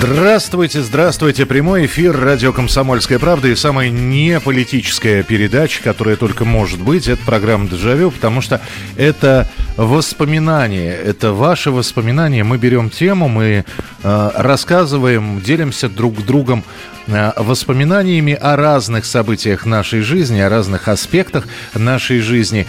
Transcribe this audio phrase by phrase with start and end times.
[0.00, 1.44] Здравствуйте, здравствуйте.
[1.44, 7.68] Прямой эфир радио «Комсомольская правда» и самая неполитическая передача, которая только может быть, это программа
[7.68, 8.60] «Дежавю», потому что
[8.96, 12.44] это воспоминания, это ваши воспоминания.
[12.44, 13.64] Мы берем тему, мы
[14.04, 16.62] э, рассказываем, делимся друг с другом
[17.08, 22.66] Э, воспоминаниями о разных событиях нашей жизни, о разных аспектах нашей жизни.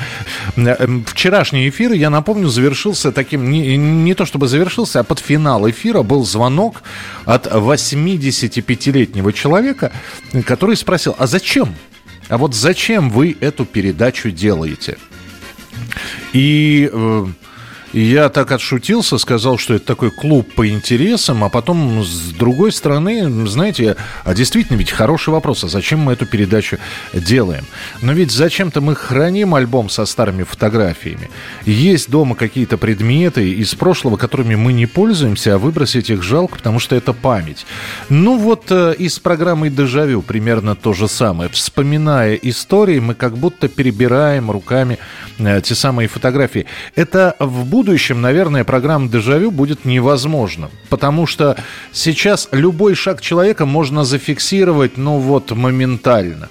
[0.55, 5.19] Э, эм, вчерашний эфир, я напомню, завершился таким, не, не то чтобы завершился, а под
[5.19, 6.83] финал эфира был звонок
[7.25, 9.91] от 85-летнего человека,
[10.45, 11.75] который спросил, а зачем?
[12.27, 14.97] А вот зачем вы эту передачу делаете?
[16.33, 17.25] И э,
[17.93, 22.71] и я так отшутился, сказал, что это такой клуб по интересам, а потом с другой
[22.71, 26.77] стороны, знаете, а действительно ведь хороший вопрос, а зачем мы эту передачу
[27.13, 27.65] делаем?
[28.01, 31.29] Но ведь зачем-то мы храним альбом со старыми фотографиями.
[31.65, 36.79] Есть дома какие-то предметы из прошлого, которыми мы не пользуемся, а выбросить их жалко, потому
[36.79, 37.65] что это память.
[38.09, 41.49] Ну вот э, и с программой «Дежавю» примерно то же самое.
[41.49, 44.99] Вспоминая истории, мы как будто перебираем руками
[45.39, 46.65] э, те самые фотографии.
[46.95, 50.69] Это в будущем будущем, наверное, программа «Дежавю» будет невозможна.
[50.89, 51.55] Потому что
[51.93, 56.49] сейчас любой шаг человека можно зафиксировать, ну вот, моментально.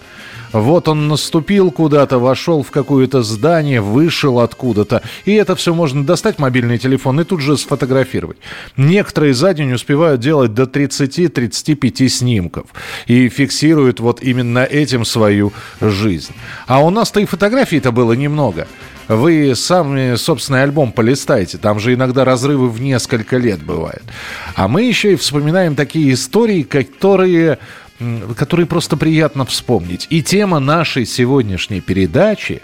[0.52, 5.02] Вот он наступил куда-то, вошел в какое-то здание, вышел откуда-то.
[5.26, 8.38] И это все можно достать, мобильный телефон, и тут же сфотографировать.
[8.78, 12.68] Некоторые за день успевают делать до 30-35 снимков.
[13.06, 16.32] И фиксируют вот именно этим свою жизнь.
[16.66, 18.66] А у нас-то и фотографий-то было немного
[19.08, 21.58] вы сами собственный альбом полистайте.
[21.58, 24.04] Там же иногда разрывы в несколько лет бывают.
[24.54, 27.58] А мы еще и вспоминаем такие истории, которые
[28.36, 30.06] которые просто приятно вспомнить.
[30.10, 32.62] И тема нашей сегодняшней передачи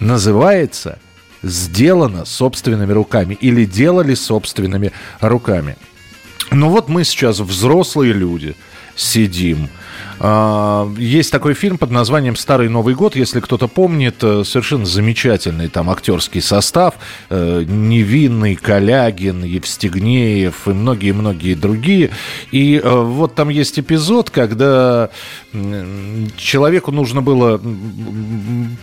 [0.00, 0.98] называется
[1.42, 5.76] «Сделано собственными руками» или «Делали собственными руками».
[6.50, 8.56] Ну вот мы сейчас взрослые люди
[8.96, 9.68] сидим,
[10.98, 15.90] есть такой фильм под названием «Старый Новый год», если кто-то помнит, э, совершенно замечательный там
[15.90, 16.94] актерский состав,
[17.30, 22.10] э, Невинный, Калягин, Евстигнеев и многие-многие другие.
[22.50, 25.10] И э, вот там есть эпизод, когда
[26.36, 27.60] человеку нужно было,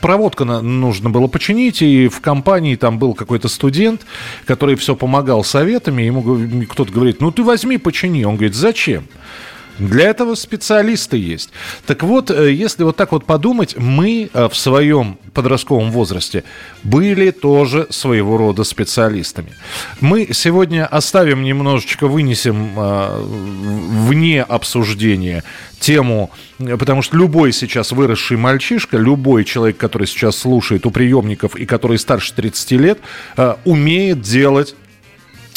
[0.01, 4.01] проводка нужно было починить, и в компании там был какой-то студент,
[4.45, 8.23] который все помогал советами, ему кто-то говорит, ну ты возьми, почини.
[8.23, 9.05] Он говорит, зачем?
[9.79, 11.49] Для этого специалисты есть.
[11.85, 16.43] Так вот, э, если вот так вот подумать, мы э, в своем подростковом возрасте
[16.83, 19.51] были тоже своего рода специалистами.
[19.99, 25.43] Мы сегодня оставим немножечко, вынесем э, вне обсуждения
[25.79, 31.65] тему, потому что любой сейчас выросший мальчишка, любой человек, который сейчас слушает у приемников и
[31.65, 32.99] который старше 30 лет,
[33.65, 34.75] умеет делать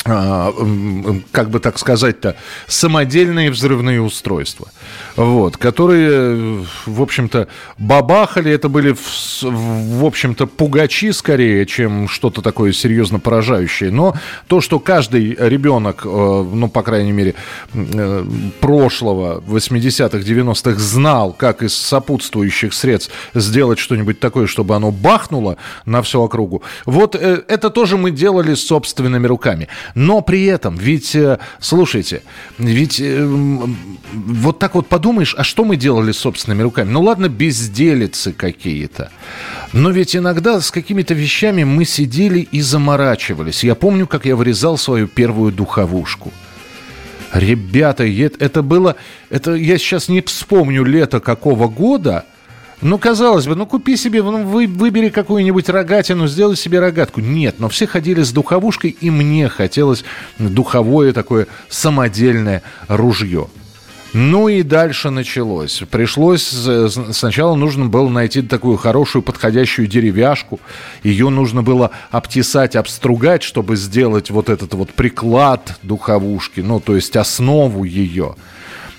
[0.05, 2.37] как бы так сказать-то,
[2.67, 4.69] самодельные взрывные устройства,
[5.17, 7.49] вот, которые, в общем-то,
[7.79, 8.97] бабахали, это были,
[9.43, 14.15] в общем-то, пугачи скорее, чем что-то такое серьезно поражающее, но
[14.47, 17.35] то, что каждый ребенок, э, ну, по крайней мере,
[17.75, 18.25] э,
[18.61, 26.03] прошлого, 80-х, 90-х знал, как из сопутствующих средств сделать что-нибудь такое, чтобы оно бахнуло на
[26.03, 29.69] всю округу, вот э, это тоже мы делали собственными руками.
[29.99, 32.23] Но при этом, ведь, э, слушайте,
[32.57, 33.27] ведь э,
[34.13, 36.89] вот так вот подумаешь, а что мы делали собственными руками?
[36.89, 39.11] Ну ладно, безделицы какие-то.
[39.73, 43.65] Но ведь иногда с какими-то вещами мы сидели и заморачивались.
[43.65, 46.33] Я помню, как я вырезал свою первую духовушку.
[47.33, 48.95] Ребята, это было...
[49.31, 52.25] Это я сейчас не вспомню лето какого года–
[52.81, 57.21] ну, казалось бы, ну купи себе, ну, вы, выбери какую-нибудь рогатину, сделай себе рогатку.
[57.21, 60.05] Нет, но все ходили с духовушкой, и мне хотелось
[60.39, 63.49] духовое такое самодельное ружье.
[64.15, 65.83] Ну и дальше началось.
[65.91, 70.61] Пришлось, сначала нужно было найти такую хорошую подходящую деревяшку.
[71.03, 77.17] Ее нужно было обтесать, обстругать, чтобы сделать вот этот вот приклад духовушки, ну то есть
[77.17, 78.35] основу ее.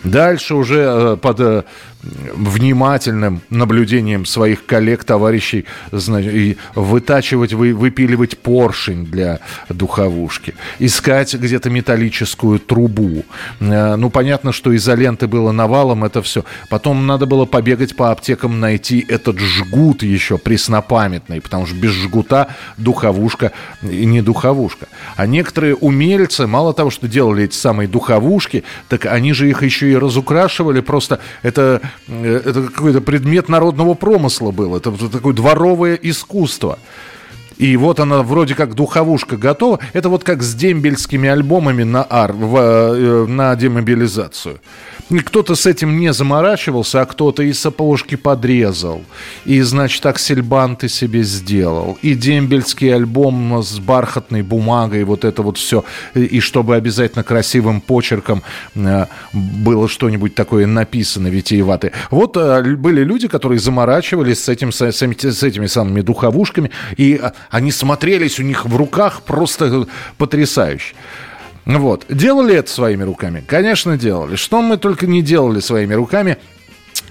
[0.04, 1.64] Дальше уже э, под, э,
[2.01, 12.60] внимательным наблюдением своих коллег, товарищей, и вытачивать, вы, выпиливать поршень для духовушки, искать где-то металлическую
[12.60, 13.25] трубу.
[13.60, 16.46] Э, ну, понятно, что изоленты было навалом, это все.
[16.69, 22.48] Потом надо было побегать по аптекам, найти этот жгут еще преснопамятный, потому что без жгута
[22.78, 24.88] духовушка и не духовушка.
[25.16, 29.92] А некоторые умельцы, мало того, что делали эти самые духовушки, так они же их еще
[29.92, 30.80] и разукрашивали.
[30.80, 34.76] Просто это, это какой-то предмет народного промысла был.
[34.76, 36.80] Это такое дворовое искусство.
[37.60, 39.80] И вот она вроде как духовушка готова.
[39.92, 44.62] Это вот как с дембельскими альбомами на, ар, в, э, на демобилизацию.
[45.10, 49.04] Кто-то с этим не заморачивался, а кто-то и сапожки подрезал.
[49.44, 51.98] И, значит, аксельбанты себе сделал.
[52.04, 55.84] И дембельский альбом с бархатной бумагой, вот это вот все.
[56.14, 58.44] И чтобы обязательно красивым почерком
[58.76, 61.92] э, было что-нибудь такое написано витиеватое.
[62.12, 66.70] Вот э, были люди, которые заморачивались с, этим, с, с этими самыми духовушками.
[66.98, 67.20] И
[67.50, 70.94] они смотрелись у них в руках просто потрясающе.
[71.77, 72.06] Вот.
[72.10, 73.44] Делали это своими руками?
[73.45, 74.36] Конечно, делали.
[74.36, 76.38] Что мы только не делали своими руками.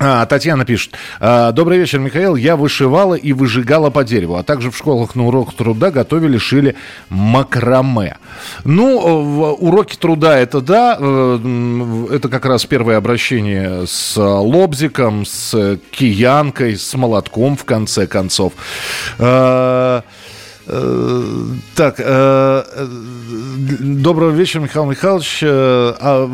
[0.01, 0.95] А, Татьяна пишет.
[1.21, 2.35] «А, Добрый вечер, Михаил.
[2.35, 6.75] Я вышивала и выжигала по дереву, а также в школах на урок труда готовили, шили
[7.09, 8.17] макраме.
[8.65, 8.97] Ну,
[9.61, 16.95] уроки труда это да, э, это как раз первое обращение с лобзиком, с киянкой, с
[16.95, 18.53] молотком в конце концов.
[20.71, 21.23] Э,
[21.75, 22.87] так, э,
[23.81, 25.39] доброго вечера, Михаил Михайлович.
[25.43, 26.31] Э, а,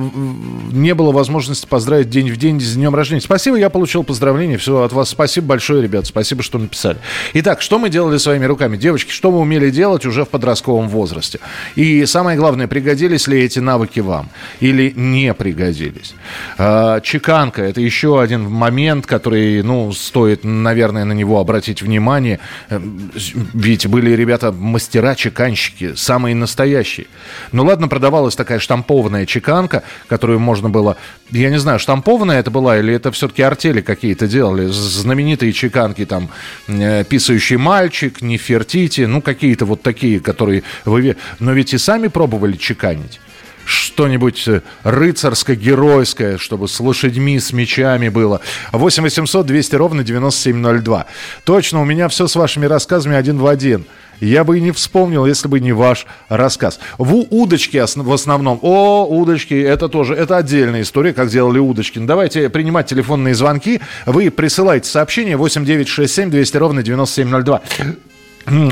[0.73, 3.21] не было возможности поздравить день в день с днем рождения.
[3.21, 4.59] Спасибо, я получил поздравления.
[4.59, 6.07] Все от вас спасибо большое, ребят.
[6.07, 6.99] Спасибо, что написали.
[7.35, 8.77] Итак, что мы делали своими руками?
[8.77, 11.39] Девочки, что мы умели делать уже в подростковом возрасте?
[11.77, 14.31] И самое главное, пригодились ли эти навыки вам?
[14.59, 16.15] Или не пригодились?
[16.57, 22.41] Чеканка– это еще один момент, который, ну, стоит, наверное, на него обратить внимание.
[22.69, 27.07] Ведь были ребята мастера-чеканщики, самые настоящие.
[27.53, 30.97] Ну ладно, продавалась такая штампованная чеканка, которую можно было...
[31.31, 34.67] Я не знаю, штампованная это была или это все-таки артели какие-то делали?
[34.67, 36.31] Знаменитые чеканки там
[36.69, 41.17] э, «Писающий мальчик», «Нефертити», ну какие-то вот такие, которые вы...
[41.39, 43.21] Но ведь и сами пробовали чеканить
[43.65, 48.41] что-нибудь э, рыцарско-геройское, чтобы с лошадьми, с мечами было.
[48.73, 51.07] 8 800 200 ровно 9702.
[51.45, 53.87] Точно, у меня все с вашими рассказами один в один.
[54.25, 56.81] Я бы и не вспомнил, если бы не ваш рассказ.
[56.99, 58.59] В удочки в основном.
[58.63, 61.99] О, удочки, это тоже, это отдельная история, как делали удочки.
[61.99, 63.81] Ну, давайте принимать телефонные звонки.
[64.07, 67.63] Вы присылайте сообщение 8967 200 ровно 9702.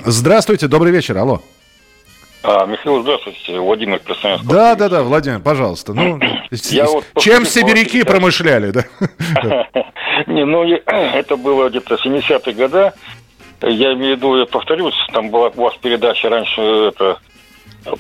[0.05, 1.43] Здравствуйте, добрый вечер, алло.
[2.45, 4.45] А, Михаил, здравствуйте, Владимир Красноярск.
[4.45, 5.95] Да, да, да, Владимир, пожалуйста.
[5.95, 6.19] Ну,
[6.51, 8.85] Я вот чем сибиряки промышляли, да?
[10.27, 12.93] Не, ну, это было где-то 70-е годы.
[13.63, 17.19] Я имею в виду, я повторюсь, там была у вас передача раньше это,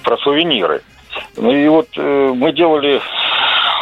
[0.02, 0.82] про сувениры.
[1.36, 3.00] Ну и вот э, мы делали,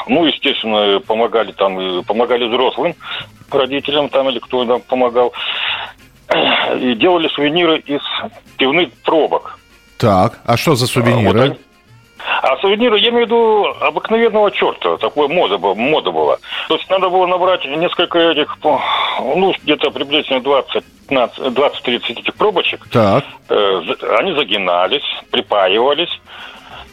[0.07, 2.95] ну, естественно, помогали там, помогали взрослым
[3.51, 5.33] родителям там или кто нам помогал.
[6.79, 8.03] И делали сувениры из
[8.57, 9.59] пивных пробок.
[9.99, 11.41] Так, а что за сувениры?
[11.41, 11.59] А, вот
[12.43, 16.39] а сувениры, я имею в виду обыкновенного черта, такой мода, мода была.
[16.69, 22.87] То есть надо было набрать несколько этих, ну, где-то приблизительно 20-30 этих пробочек.
[22.91, 23.25] Так.
[23.49, 23.83] Э,
[24.19, 26.11] они загинались, припаивались.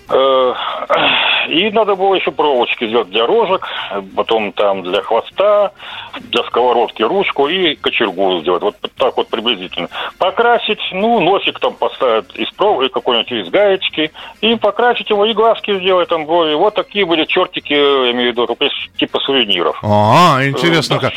[0.10, 0.54] Э,
[1.50, 3.68] и надо было еще проволочки сделать для рожек,
[4.16, 5.72] потом там для хвоста,
[6.20, 8.62] для сковородки ручку и кочергу сделать.
[8.64, 9.90] Вот так вот приблизительно.
[10.18, 14.12] Покрасить, ну, носик там поставить из проволоки, какой-нибудь из гаечки,
[14.42, 16.54] и покрасить его, и глазки сделать там брови.
[16.56, 18.58] Вот такие были чертики, я имею в виду,
[18.98, 19.80] типа сувениров.
[19.84, 21.14] А, интересно как.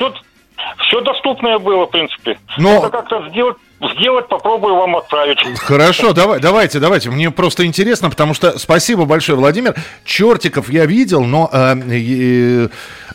[0.90, 2.36] Все, доступное было, в принципе.
[2.58, 2.78] Но...
[2.78, 3.56] Это как-то сделать
[3.96, 5.38] сделать, попробую вам отправить.
[5.58, 7.10] Хорошо, давай, давайте, давайте.
[7.10, 9.74] Мне просто интересно, потому что спасибо большое, Владимир.
[10.04, 12.68] Чертиков я видел, но э, э,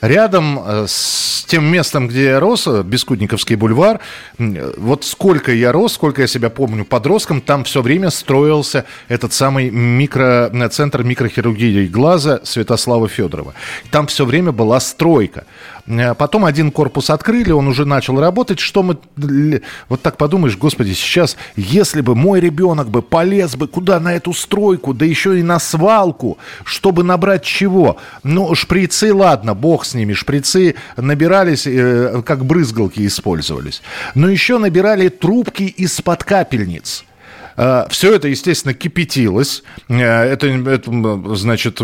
[0.08, 4.00] рядом э, с тем местом, где я рос, э, Бескудниковский бульвар,
[4.38, 9.70] вот сколько я рос, сколько я себя помню подростком, там все время строился этот самый
[9.70, 13.54] микро, э, центр микрохирургии глаза Святослава Федорова.
[13.92, 15.46] Там все время была стройка.
[16.18, 18.60] Потом один корпус открыли, он уже начал работать.
[18.60, 18.98] Что мы...
[19.88, 24.14] Вот так подумаешь, думаешь, господи, сейчас, если бы мой ребенок бы полез бы куда на
[24.14, 27.98] эту стройку, да еще и на свалку, чтобы набрать чего?
[28.24, 33.82] Ну, шприцы, ладно, бог с ними, шприцы набирались, э, как брызгалки использовались.
[34.14, 37.06] Но еще набирали трубки из-под капельниц.
[37.58, 39.64] Э, Все это, естественно, кипятилось.
[39.88, 41.80] Э, это, это, значит,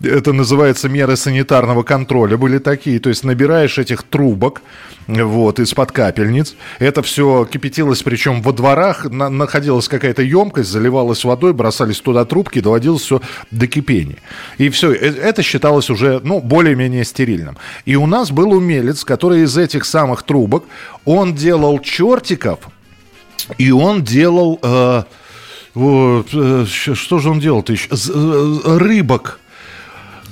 [0.00, 2.98] это называется меры санитарного контроля были такие.
[2.98, 4.62] То есть набираешь этих трубок
[5.06, 6.54] вот, из-под капельниц.
[6.78, 12.60] Это все кипятилось, причем во дворах на, находилась какая-то емкость, заливалась водой, бросались туда трубки,
[12.60, 14.18] доводилось все до кипения.
[14.58, 17.56] И все, это считалось уже, ну, более-менее стерильным.
[17.84, 20.64] И у нас был умелец, который из этих самых трубок,
[21.04, 22.60] он делал чертиков,
[23.58, 24.58] и он делал...
[24.62, 25.04] Э,
[25.74, 27.72] вот, э, что же он делал-то?
[27.72, 29.40] Э, рыбок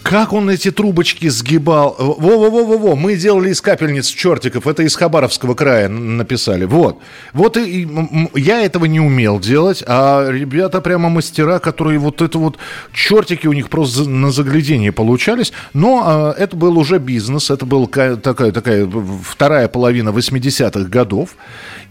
[0.03, 1.95] как он эти трубочки сгибал?
[1.99, 6.65] Во-во-во-во-во, мы делали из капельниц чертиков, это из Хабаровского края написали.
[6.65, 6.99] Вот.
[7.33, 7.89] Вот и, и
[8.35, 12.59] я этого не умел делать, а ребята прямо мастера, которые вот это вот
[12.93, 15.53] чертики у них просто на заглядение получались.
[15.75, 18.91] Но а, это был уже бизнес, это была такая, такая
[19.25, 21.37] вторая половина 80-х годов.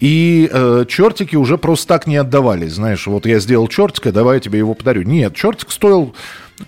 [0.00, 2.72] И э, чертики уже просто так не отдавались.
[2.72, 5.02] Знаешь, вот я сделал чертика, давай я тебе его подарю.
[5.02, 6.14] Нет, чертик стоил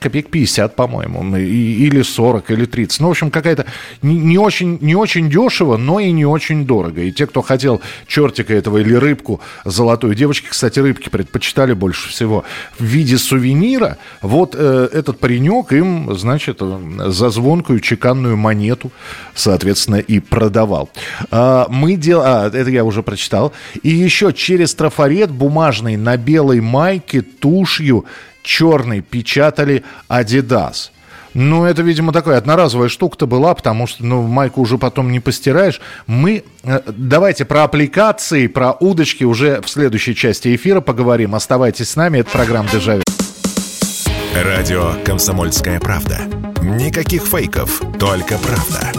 [0.01, 3.01] копеек 50, по-моему, или 40, или 30.
[3.01, 3.67] Ну, в общем, какая-то
[4.03, 7.03] не, очень, не очень дешево, но и не очень дорого.
[7.03, 12.45] И те, кто хотел чертика этого или рыбку золотую, девочки, кстати, рыбки предпочитали больше всего
[12.79, 18.91] в виде сувенира, вот э, этот паренек им, значит, за звонкую чеканную монету,
[19.35, 20.91] соответственно, и продавал.
[21.31, 22.23] А, мы дел...
[22.25, 23.53] а, это я уже прочитал.
[23.83, 28.07] И еще через трафарет бумажный на белой майке тушью
[28.43, 30.91] черный печатали Adidas.
[31.35, 35.81] Ну, это, видимо, такая одноразовая штука-то была, потому что, ну, майку уже потом не постираешь.
[36.07, 41.35] Мы, э, давайте про аппликации, про удочки уже в следующей части эфира поговорим.
[41.35, 43.03] Оставайтесь с нами, это программа «Дежавю».
[44.35, 46.21] Радио «Комсомольская правда».
[46.63, 48.93] Никаких фейков, только правда.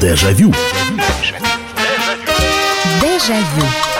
[0.00, 0.52] Дежавю.
[3.00, 3.93] Дежавю.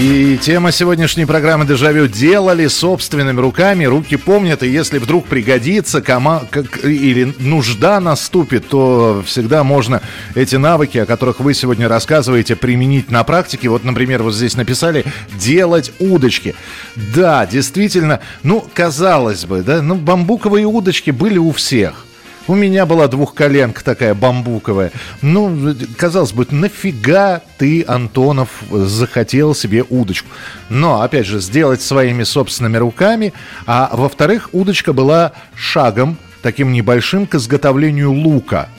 [0.00, 6.46] И тема сегодняшней программы «Дежавю» делали собственными руками, руки помнят, и если вдруг пригодится кома-
[6.48, 10.00] как, или нужда наступит, то всегда можно
[10.36, 13.70] эти навыки, о которых вы сегодня рассказываете, применить на практике.
[13.70, 15.04] Вот, например, вот здесь написали
[15.36, 16.54] «делать удочки».
[16.94, 22.04] Да, действительно, ну, казалось бы, да, ну, бамбуковые удочки были у всех.
[22.48, 24.90] У меня была двухколенка такая бамбуковая.
[25.20, 30.30] Ну, казалось бы, нафига ты, Антонов, захотел себе удочку?
[30.70, 33.34] Но, опять же, сделать своими собственными руками.
[33.66, 38.70] А во-вторых, удочка была шагом таким небольшим к изготовлению лука.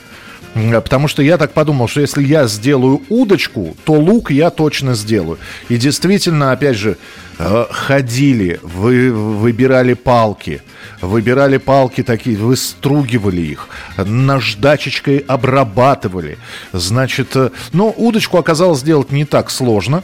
[0.54, 5.38] Потому что я так подумал, что если я сделаю удочку, то лук я точно сделаю.
[5.70, 6.98] И действительно, опять же,
[7.38, 10.62] э, ходили, вы, выбирали палки–
[11.02, 16.38] выбирали палки такие, выстругивали их, наждачечкой обрабатывали.
[16.74, 20.04] Значит, э, но удочку оказалось сделать не так сложно.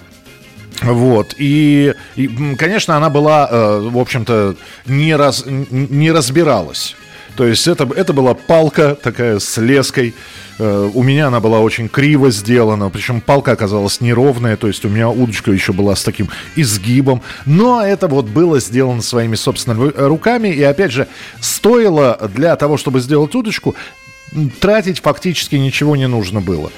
[0.81, 6.95] Вот, и, и конечно, она была, э, в общем-то, не, раз, не разбиралась.
[7.35, 10.13] То есть это, это была палка такая с леской,
[10.57, 14.89] Э, у меня она была очень криво сделана, причем палка оказалась неровная, то есть у
[14.89, 17.21] меня удочка еще была с таким изгибом.
[17.45, 20.49] Но это вот было сделано своими собственными руками.
[20.49, 21.07] И опять же,
[21.41, 23.75] стоило для того, чтобы сделать удочку,
[24.59, 26.71] тратить фактически ничего не нужно было.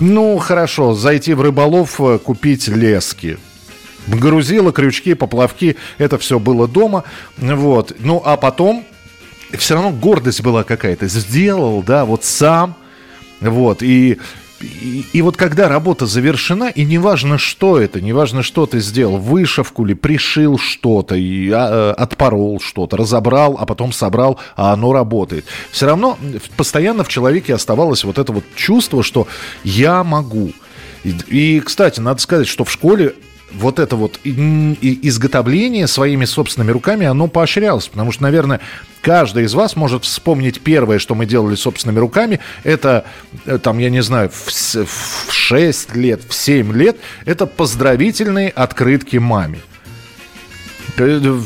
[0.00, 3.38] Ну, хорошо, зайти в рыболов, э, купить лески.
[4.06, 7.04] Грузила, крючки, поплавки, это все было дома.
[7.36, 7.94] Вот.
[8.00, 8.84] Ну, а потом
[9.56, 11.06] все равно гордость была какая-то.
[11.08, 12.76] Сделал, да, вот сам–
[13.40, 14.18] вот, и,
[14.60, 19.84] и, и вот когда работа завершена, и неважно, что это, неважно, что ты сделал, вышивку
[19.84, 25.46] ли, пришил что-то, и, а, э, отпорол что-то, разобрал, а потом собрал, а оно работает.
[25.70, 26.18] Все равно
[26.56, 29.26] постоянно в человеке оставалось вот это вот чувство, что
[29.64, 30.52] я могу.
[31.02, 33.14] И, и, кстати, надо сказать, что в школе
[33.52, 37.88] вот это вот изготовление своими собственными руками, оно поощрялось.
[37.88, 38.60] Потому что, наверное,
[39.02, 42.40] каждый из вас может вспомнить первое, что мы делали собственными руками.
[42.64, 43.04] Это,
[43.46, 46.96] э, там, я не знаю, в, в 6 лет, в 7 лет.
[47.24, 49.60] Это поздравительные открытки маме.
[50.96, 51.40] Э,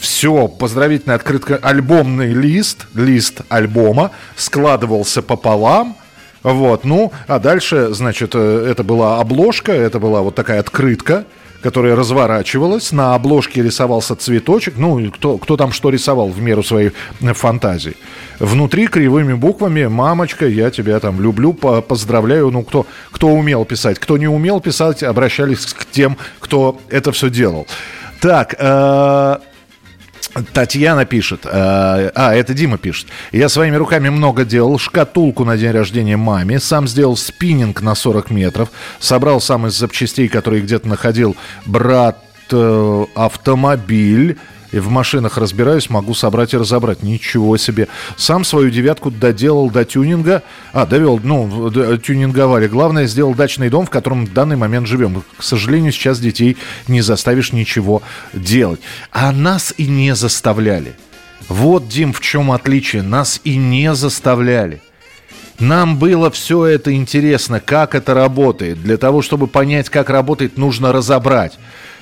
[0.00, 5.96] Все, поздравительная открытка, альбомный лист, лист альбома складывался пополам–
[6.42, 11.24] вот, ну, а дальше, значит, э, это была обложка, это была вот такая открытка,
[11.62, 16.92] которая разворачивалась, на обложке рисовался цветочек, ну, кто, кто там что рисовал в меру своей
[17.20, 17.96] э, фантазии.
[18.38, 22.50] Внутри кривыми буквами «Мамочка, я тебя там люблю, поздравляю».
[22.50, 27.30] Ну, кто, кто умел писать, кто не умел писать, обращались к тем, кто это все
[27.30, 27.66] делал.
[28.20, 29.36] Так, э
[30.52, 31.48] Татьяна пишет, э,
[32.14, 33.08] а, это Дима пишет.
[33.32, 34.78] Я своими руками много делал.
[34.78, 36.60] Шкатулку на день рождения маме.
[36.60, 38.70] Сам сделал спиннинг на 40 метров.
[38.98, 44.38] Собрал сам из запчастей, которые где-то находил брат э, автомобиль
[44.70, 47.02] и в машинах разбираюсь, могу собрать и разобрать.
[47.02, 47.88] Ничего себе.
[48.16, 50.42] Сам свою девятку доделал до тюнинга.
[50.72, 52.68] А, довел, ну, тюнинговали.
[52.68, 55.22] Главное, сделал дачный дом, в котором в данный момент живем.
[55.36, 56.56] К сожалению, сейчас детей
[56.86, 58.80] не заставишь ничего делать.
[59.10, 60.96] А нас и не заставляли.
[61.48, 63.02] Вот, Дим, в чем отличие.
[63.02, 64.82] Нас и не заставляли.
[65.58, 68.80] Нам было все это интересно, как это работает.
[68.80, 71.58] Для того, чтобы понять, как работает, нужно разобрать.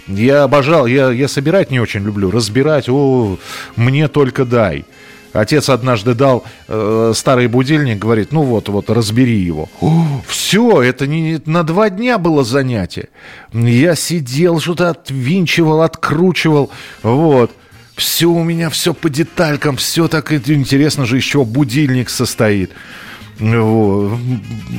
[0.08, 3.38] Я обожал, я, я собирать не очень люблю, разбирать, о,
[3.76, 4.84] мне только дай.
[5.32, 9.68] Отец однажды дал э, старый будильник, говорит, ну вот, вот, разбери его.
[9.80, 13.08] О, все, это не на два дня было занятие.
[13.52, 16.70] Я сидел, что-то отвинчивал, откручивал,
[17.02, 17.52] вот.
[17.96, 22.70] Все у меня, все по деталькам, все так интересно же, еще будильник состоит.
[23.38, 24.18] Вот.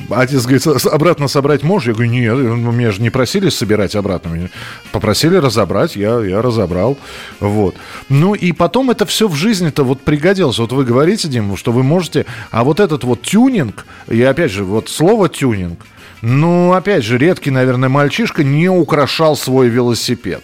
[0.10, 1.90] Отец говорит, обратно собрать можешь?
[1.90, 4.30] Я говорю, нет, ну, меня же не просили собирать обратно.
[4.30, 4.50] Меня
[4.92, 6.98] попросили разобрать, я, я разобрал.
[7.40, 7.76] Вот.
[8.10, 10.58] Ну и потом это все в жизни-то вот пригодилось.
[10.58, 12.26] Вот вы говорите, Дим, что вы можете...
[12.50, 15.80] А вот этот вот тюнинг, и опять же, вот слово тюнинг,
[16.22, 20.42] ну, опять же, редкий, наверное, мальчишка не украшал свой велосипед.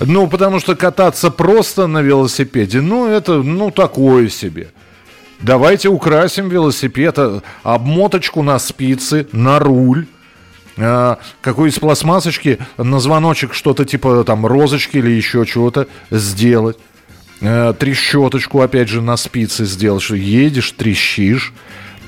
[0.00, 4.68] Ну, потому что кататься просто на велосипеде, ну, это, ну, такое себе.
[5.40, 10.06] Давайте украсим велосипед, а, обмоточку на спицы, на руль.
[10.76, 16.76] А, какой из пластмассочки на звоночек что-то типа там розочки или еще чего-то сделать.
[17.40, 21.52] А, трещоточку, опять же, на спицы сделать, что едешь, трещишь.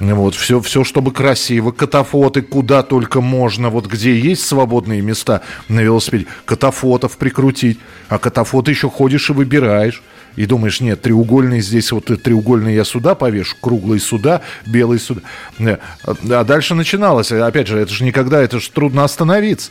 [0.01, 1.71] Вот, все, все, чтобы красиво.
[1.73, 3.69] Катафоты куда только можно.
[3.69, 7.79] Вот где есть свободные места на велосипеде, катафотов прикрутить.
[8.09, 10.03] А катафоты еще ходишь и выбираешь
[10.37, 15.23] и думаешь, нет, треугольный здесь, вот треугольный я сюда повешу, круглый сюда, белый сюда.
[15.59, 19.71] Э, а дальше начиналось, опять же, это же никогда, это же трудно остановиться.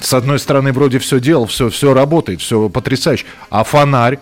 [0.00, 3.26] С одной стороны, вроде все делал, все, все работает, все потрясающе.
[3.50, 4.18] А фонарь?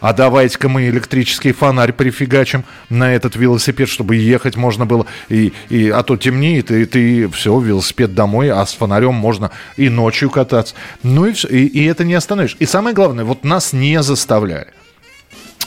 [0.00, 5.06] А давайте-ка мы электрический фонарь прифигачим на этот велосипед, чтобы ехать можно было.
[5.30, 9.88] И, и, а то темнеет, и ты все, велосипед домой, а с фонарем можно и
[9.88, 10.74] ночью кататься.
[11.02, 11.48] Ну и все.
[11.48, 12.56] И, и это не остановишь.
[12.58, 14.74] И самое главное, вот нас не заставляли.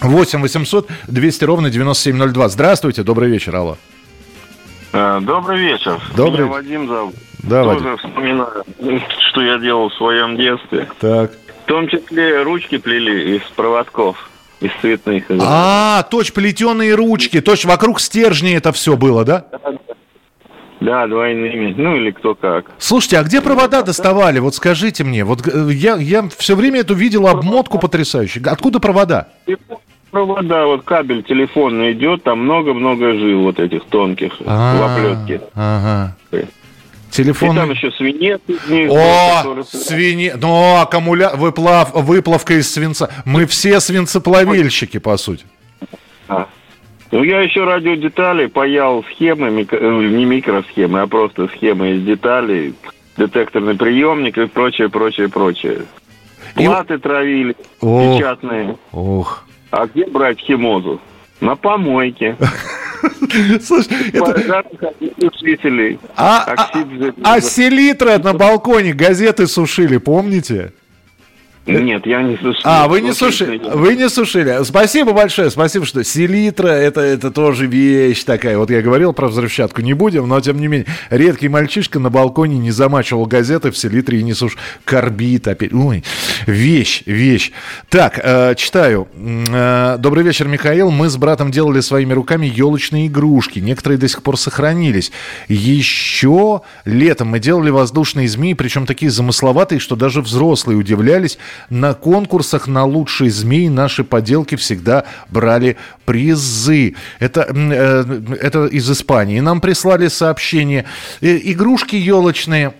[0.01, 2.49] 8 800 200 ровно 9702.
[2.49, 3.77] Здравствуйте, добрый вечер, алло.
[4.93, 5.99] Э, добрый вечер.
[6.15, 6.45] Добрый.
[6.45, 7.15] Меня Вадим зовут.
[7.39, 7.97] Да, Тоже Вадим.
[7.97, 8.63] вспоминаю,
[9.29, 10.87] что я делал в своем детстве.
[10.99, 11.31] Так.
[11.63, 14.29] В том числе ручки плели из проводков,
[14.61, 15.25] из цветных.
[15.41, 17.41] А, точно, плетеные ручки.
[17.41, 19.45] Точно, вокруг стержней это все было, да?
[20.79, 21.73] Да, двойными.
[21.77, 22.71] Ну или кто как.
[22.77, 24.39] Слушайте, а где провода доставали?
[24.39, 25.25] Вот скажите мне.
[25.25, 28.43] Вот э, я, я все время эту видел обмотку потрясающую.
[28.49, 29.29] Откуда провода?
[30.17, 35.41] Провода, вот кабель телефонный идет, там много-много жил вот этих тонких в А, оплетке.
[35.53, 36.15] Ага.
[36.31, 36.45] И
[37.11, 37.55] Телефон.
[37.55, 40.33] там еще свинец них, О, который- свине...
[40.41, 41.35] Ну, аккумуля...
[41.35, 41.93] Выплав...
[41.93, 43.11] Выплавка из свинца.
[43.25, 45.45] Мы все свинцеплавильщики, по сути.
[46.27, 46.47] А.
[47.11, 52.73] Ну, я еще радиодетали паял схемы, микро- э, не микросхемы, а просто схемы из деталей,
[53.17, 55.81] детекторный приемник и прочее, прочее, прочее.
[56.55, 58.17] И- Платы травили, О.
[58.17, 58.77] печатные.
[58.91, 59.43] Ох.
[59.71, 61.01] А где брать химозу?
[61.41, 62.35] На помойке.
[63.61, 64.63] Слушай, это...
[66.15, 66.83] А, а,
[67.23, 70.73] а селитра на балконе газеты сушили, помните?
[71.67, 72.61] Нет, я не слышал.
[72.63, 73.61] А, вы не сушили.
[73.73, 74.63] Вы не сушили.
[74.63, 78.57] Спасибо большое, спасибо, что селитра это, это тоже вещь такая.
[78.57, 80.87] Вот я говорил про взрывчатку, не будем, но тем не менее.
[81.09, 84.57] Редкий мальчишка на балконе не замачивал газеты в селитре и не суш.
[84.85, 85.73] Корбит опять.
[85.73, 86.03] Ой,
[86.45, 87.51] вещь, вещь.
[87.89, 89.07] Так, э, читаю.
[89.15, 90.89] Э, Добрый вечер, Михаил.
[90.89, 93.59] Мы с братом делали своими руками елочные игрушки.
[93.59, 95.11] Некоторые до сих пор сохранились.
[95.49, 101.37] Еще летом мы делали воздушные змеи, причем такие замысловатые, что даже взрослые удивлялись.
[101.69, 106.95] На конкурсах на лучшие змеи наши поделки всегда брали призы.
[107.19, 109.39] Это, э, это из Испании.
[109.39, 110.85] Нам прислали сообщение.
[111.21, 112.73] Э, Игрушки елочные.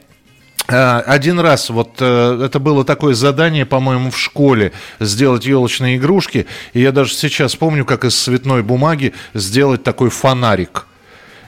[0.68, 6.46] Э, Один раз вот э, это было такое задание, по-моему, в школе сделать елочные игрушки.
[6.74, 10.86] И я даже сейчас помню, как из цветной бумаги сделать такой фонарик.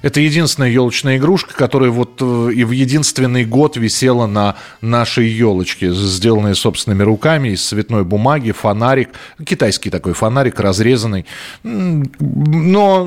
[0.02, 5.92] Это единственная елочная игрушка, которая вот э, и в единственный год висела на нашей елочке,
[5.94, 9.10] сделанная собственными руками из цветной бумаги, фонарик,
[9.44, 11.26] китайский такой фонарик, разрезанный.
[11.64, 13.02] Но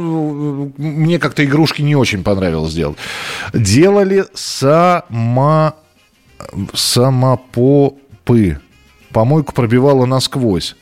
[0.76, 2.98] э, мне как-то игрушки не очень понравилось делать.
[3.52, 5.74] Делали сама
[6.74, 8.60] самопопы.
[9.12, 10.76] Помойку пробивала насквозь.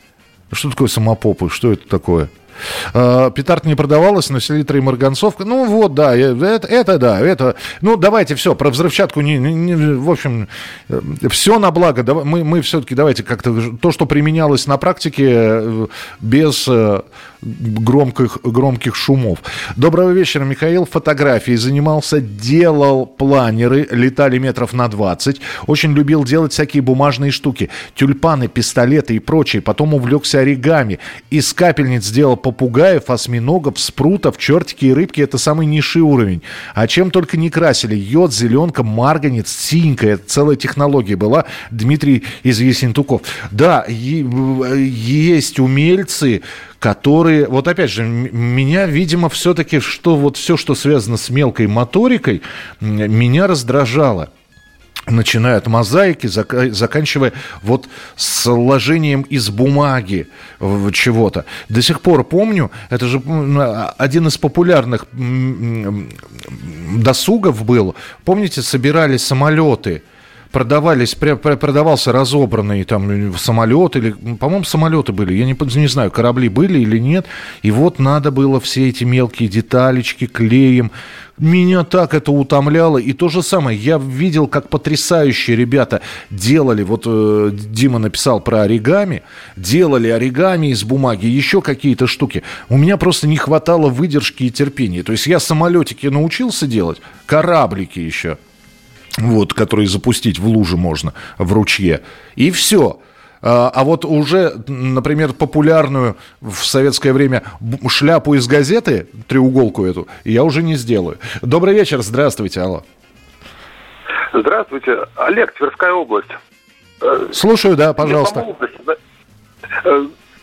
[0.52, 1.48] Что такое самопопы?
[1.48, 2.28] Что это такое?
[2.94, 5.44] Э, Петард не продавалась, но селитра и марганцовка.
[5.44, 7.56] Ну вот, да, э, это, это да, это...
[7.80, 10.48] Ну давайте все, про взрывчатку, не, не, не, в общем,
[10.88, 12.02] э, все на благо.
[12.24, 15.88] Мы, мы все-таки давайте как-то то, что применялось на практике,
[16.20, 16.68] без
[17.42, 19.38] громких, громких шумов.
[19.76, 20.84] Доброго вечера, Михаил.
[20.84, 25.40] Фотографии занимался, делал планеры, летали метров на 20.
[25.66, 27.70] Очень любил делать всякие бумажные штуки.
[27.94, 29.62] Тюльпаны, пистолеты и прочее.
[29.62, 30.98] Потом увлекся оригами.
[31.30, 35.20] Из капельниц сделал попугаев, осьминогов, спрутов, чертики и рыбки.
[35.20, 36.42] Это самый низший уровень.
[36.74, 37.94] А чем только не красили.
[37.94, 40.06] Йод, зеленка, марганец, синька.
[40.08, 41.46] Это целая технология была.
[41.70, 43.22] Дмитрий из Есентуков.
[43.50, 46.42] Да, есть умельцы,
[46.80, 52.42] которые, вот опять же, меня, видимо, все-таки, что вот все, что связано с мелкой моторикой,
[52.80, 54.30] меня раздражало
[55.06, 60.28] начиная от мозаики, заканчивая вот сложением из бумаги
[60.92, 61.44] чего-то.
[61.68, 63.20] До сих пор помню, это же
[63.98, 65.06] один из популярных
[66.96, 67.94] досугов был.
[68.24, 70.02] Помните, собирали самолеты–
[70.52, 76.80] продавались, продавался разобранный там самолет или, по-моему, самолеты были, я не, не знаю, корабли были
[76.80, 77.26] или нет,
[77.62, 80.90] и вот надо было все эти мелкие деталечки клеем,
[81.38, 82.98] меня так это утомляло.
[82.98, 88.62] И то же самое, я видел, как потрясающие ребята делали, вот э, Дима написал про
[88.62, 89.22] оригами,
[89.56, 92.42] делали оригами из бумаги, еще какие-то штуки.
[92.68, 95.02] У меня просто не хватало выдержки и терпения.
[95.02, 98.36] То есть я самолетики научился делать, кораблики еще–
[99.18, 102.00] вот, который запустить в луже можно, в ручье.
[102.36, 103.00] И все.
[103.42, 107.42] А, а вот уже, например, популярную в советское время
[107.88, 111.18] шляпу из газеты, треуголку эту, я уже не сделаю.
[111.42, 112.84] Добрый вечер, здравствуйте, алло.
[114.32, 116.30] Здравствуйте, Олег, Тверская область.
[117.32, 118.46] Слушаю, да, пожалуйста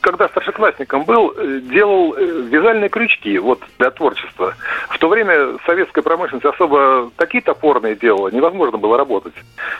[0.01, 4.55] когда старшеклассником был, э, делал э, вязальные крючки вот для творчества.
[4.89, 9.33] В то время советская промышленность особо такие топорные делала, невозможно было работать.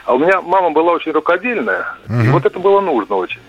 [0.04, 2.20] А у меня мама была очень рукодельная, угу.
[2.20, 3.40] и вот это было нужно очень.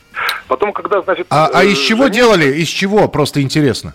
[0.47, 1.27] Потом, когда, значит...
[1.29, 2.19] А, а из э, чего занятия...
[2.19, 2.45] делали?
[2.55, 3.07] Из чего?
[3.07, 3.93] Просто интересно.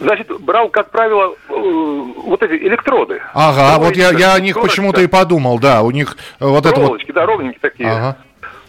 [0.00, 3.22] Значит, брал, как правило, вот эти электроды.
[3.32, 7.00] Ага, вот я, я о них почему-то и подумал, да, у них вот это вот...
[7.14, 7.88] да, ровненькие такие.
[7.88, 8.16] Ага.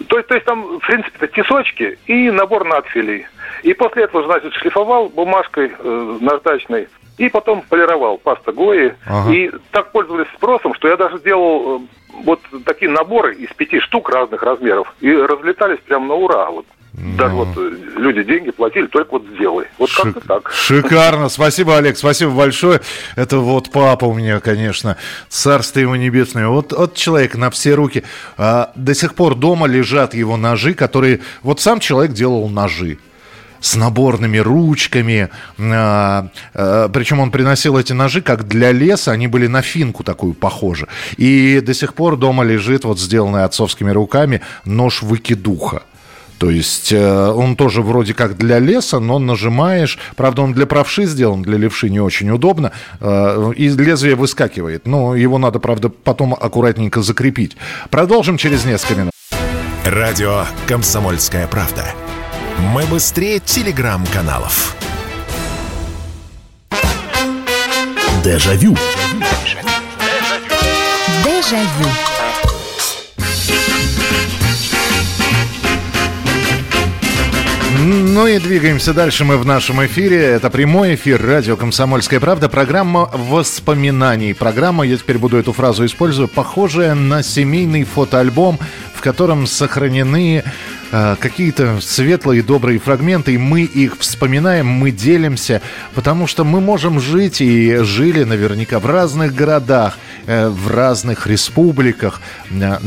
[0.08, 3.26] То, то есть там, в принципе, это тесочки и набор надфилей.
[3.64, 8.94] И после этого, значит, шлифовал бумажкой э, наждачной и потом полировал паста Гои.
[9.08, 9.34] Ага.
[9.34, 11.88] И так пользовались спросом, что я даже делал э,
[12.24, 16.50] вот такие наборы из пяти штук разных размеров и разлетались прямо на ура.
[16.52, 16.66] Вот
[16.98, 17.16] ну.
[17.16, 19.68] Даже вот э, люди деньги платили, только вот сделай.
[19.78, 20.06] Вот Шик...
[20.06, 20.52] как-то так.
[20.52, 21.30] Шикарно.
[21.30, 22.82] Спасибо, Олег, спасибо большое.
[23.16, 24.98] Это вот папа у меня, конечно,
[25.30, 26.48] царство ему небесное.
[26.48, 28.04] Вот, вот человек на все руки.
[28.36, 31.20] А, до сих пор дома лежат его ножи, которые...
[31.44, 32.98] Вот сам человек делал ножи
[33.60, 35.30] с наборными ручками.
[35.60, 40.34] А, а, причем он приносил эти ножи как для леса, они были на финку такую
[40.34, 40.88] похожи.
[41.18, 45.84] И до сих пор дома лежит вот сделанный отцовскими руками нож выкидуха.
[46.38, 49.98] То есть э, он тоже вроде как для леса, но нажимаешь.
[50.16, 52.72] Правда, он для правши сделан, для левши не очень удобно.
[53.00, 54.88] Э, и лезвие выскакивает.
[54.88, 57.58] Но его надо, правда, потом аккуратненько закрепить.
[57.90, 59.12] Продолжим через несколько минут.
[59.86, 61.86] Радио «Комсомольская правда».
[62.74, 64.76] Мы быстрее телеграм-каналов.
[68.24, 68.76] Дежавю.
[68.76, 69.70] Дежавю.
[71.24, 72.17] Дежавю.
[78.40, 80.18] Двигаемся дальше мы в нашем эфире.
[80.22, 82.50] Это прямой эфир радио «Комсомольская правда».
[82.50, 84.34] Программа воспоминаний.
[84.34, 88.60] Программа, я теперь буду эту фразу использовать, похожая на семейный фотоальбом,
[88.98, 90.44] в котором сохранены
[90.92, 95.62] э, какие-то светлые, добрые фрагменты, и мы их вспоминаем, мы делимся,
[95.94, 102.22] потому что мы можем жить и жили наверняка в разных городах, э, в разных республиках,
[102.50, 102.78] э,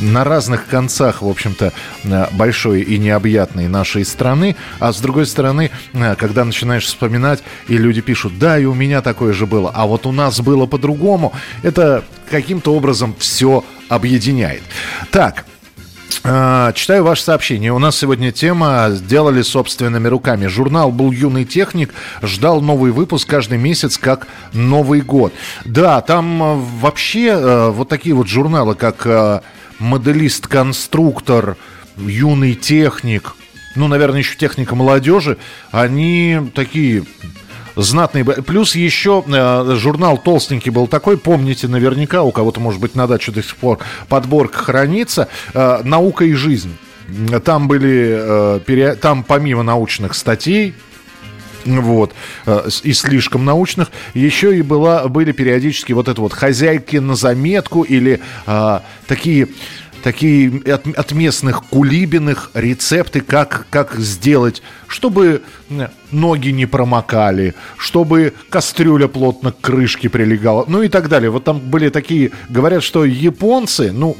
[0.00, 1.72] на разных концах, в общем-то,
[2.04, 7.76] э, большой и необъятной нашей страны, а с другой стороны, э, когда начинаешь вспоминать, и
[7.76, 11.32] люди пишут, да, и у меня такое же было, а вот у нас было по-другому,
[11.64, 14.62] это каким-то образом все объединяет.
[15.10, 15.44] Так,
[16.24, 17.72] а, Читаю ваше сообщение.
[17.72, 20.46] У нас сегодня тема «Сделали собственными руками».
[20.46, 25.32] Журнал был «Юный техник», ждал новый выпуск каждый месяц, как Новый год.
[25.64, 29.42] Да, там а, вообще а, вот такие вот журналы, как
[29.78, 31.56] «Моделист-конструктор»,
[31.96, 33.34] «Юный техник»,
[33.74, 35.38] ну, наверное, еще техника молодежи,
[35.70, 37.04] они такие
[37.78, 38.24] знатный.
[38.24, 43.32] Плюс еще э, журнал толстенький был такой, помните наверняка, у кого-то, может быть, на даче
[43.32, 46.76] до сих пор подборка хранится, э, «Наука и жизнь».
[47.44, 50.74] Там были, э, там помимо научных статей,
[51.64, 52.14] вот,
[52.82, 58.20] и слишком научных, еще и была, были периодически вот это вот хозяйки на заметку или
[59.06, 59.48] такие
[60.02, 65.42] такие от, от местных кулибиных рецепты, как, как сделать, чтобы
[66.10, 71.30] ноги не промокали, чтобы кастрюля плотно к крышке прилегала, ну и так далее.
[71.30, 74.16] Вот там были такие, говорят, что японцы, ну,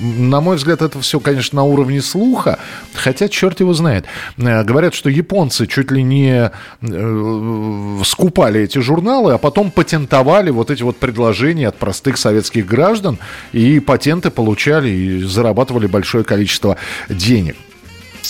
[0.00, 2.58] на мой взгляд, это все, конечно, на уровне слуха,
[2.94, 4.06] хотя черт его знает.
[4.38, 10.70] Э, говорят, что японцы чуть ли не э, скупали эти журналы, а потом патентовали вот
[10.70, 13.18] эти вот предложения от простых советских граждан,
[13.52, 16.76] и патенты получали и зарабатывали большое количество
[17.08, 17.56] денег.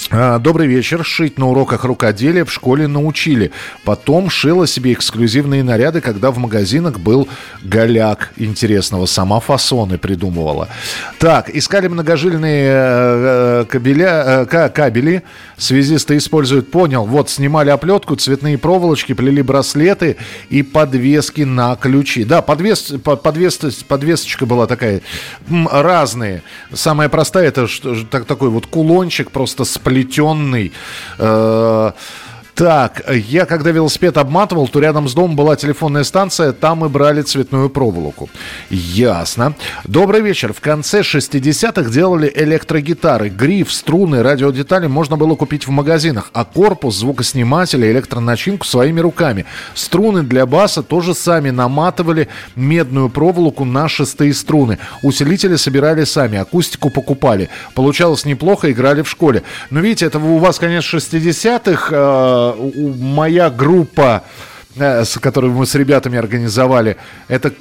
[0.08, 1.04] А, добрый вечер.
[1.04, 3.52] Шить на уроках рукоделия в школе научили.
[3.84, 7.28] Потом шила себе эксклюзивные наряды, когда в магазинах был
[7.62, 9.06] голяк интересного.
[9.06, 10.68] Сама фасоны придумывала.
[11.18, 15.22] Так, искали многожильные э, э кабеля, э, кабели.
[15.60, 17.04] Связисты используют, понял.
[17.04, 20.16] Вот, снимали оплетку, цветные проволочки, плели браслеты
[20.48, 22.24] и подвески на ключи.
[22.24, 25.02] Да, подвес, подвес, подвесочка была такая.
[25.50, 26.42] Разные.
[26.72, 27.66] Самая простая, это
[28.10, 30.72] так, такой вот кулончик просто сплетенный.
[31.18, 31.92] Э,
[32.54, 37.22] так, я когда велосипед обматывал, то рядом с домом была телефонная станция, там мы брали
[37.22, 38.28] цветную проволоку.
[38.70, 39.54] Ясно.
[39.84, 40.52] Добрый вечер.
[40.52, 43.28] В конце 60-х делали электрогитары.
[43.28, 49.46] Гриф, струны, радиодетали можно было купить в магазинах, а корпус, звукосниматель, электроначинку своими руками.
[49.74, 54.78] Струны для баса тоже сами наматывали медную проволоку на шестые струны.
[55.02, 57.48] Усилители собирали сами, акустику покупали.
[57.74, 59.42] Получалось неплохо, играли в школе.
[59.70, 61.90] Но видите, это у вас, конечно, 60-х
[62.56, 64.24] моя группа
[64.76, 66.96] э, с которой мы с ребятами организовали,
[67.28, 67.52] это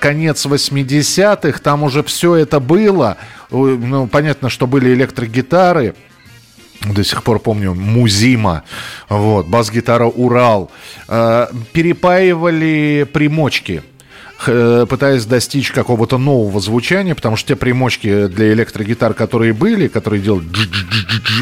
[0.00, 3.16] конец 80-х, там уже все это было.
[3.50, 5.94] Ну, понятно, что были электрогитары,
[6.84, 8.64] до сих пор помню, Музима,
[9.08, 10.70] вот, бас-гитара Урал.
[11.08, 13.82] Э, перепаивали примочки
[14.44, 20.46] пытаясь достичь какого-то нового звучания, потому что те примочки для электрогитар, которые были, которые делали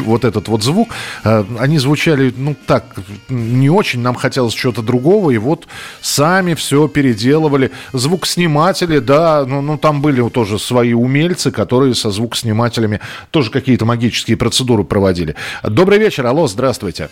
[0.03, 0.89] вот этот вот звук,
[1.23, 2.85] э, они звучали, ну, так,
[3.29, 5.67] не очень, нам хотелось чего-то другого, и вот
[6.01, 7.71] сами все переделывали.
[7.93, 12.99] Звукосниматели, да, ну, ну там были тоже свои умельцы, которые со звукоснимателями
[13.31, 15.35] тоже какие-то магические процедуры проводили.
[15.63, 17.09] Добрый вечер, алло, здравствуйте.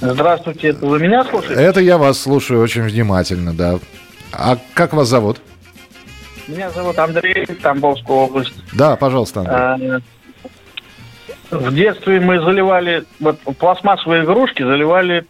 [0.00, 1.60] Здравствуйте, это вы меня слушаете?
[1.60, 3.78] Это я вас слушаю очень внимательно, да.
[4.32, 5.40] А как вас зовут?
[6.46, 8.54] Меня зовут Андрей, Тамбовская область.
[8.72, 10.00] Да, пожалуйста, Андрей.
[11.50, 15.26] А, в детстве мы заливали, вот пластмассовые игрушки заливали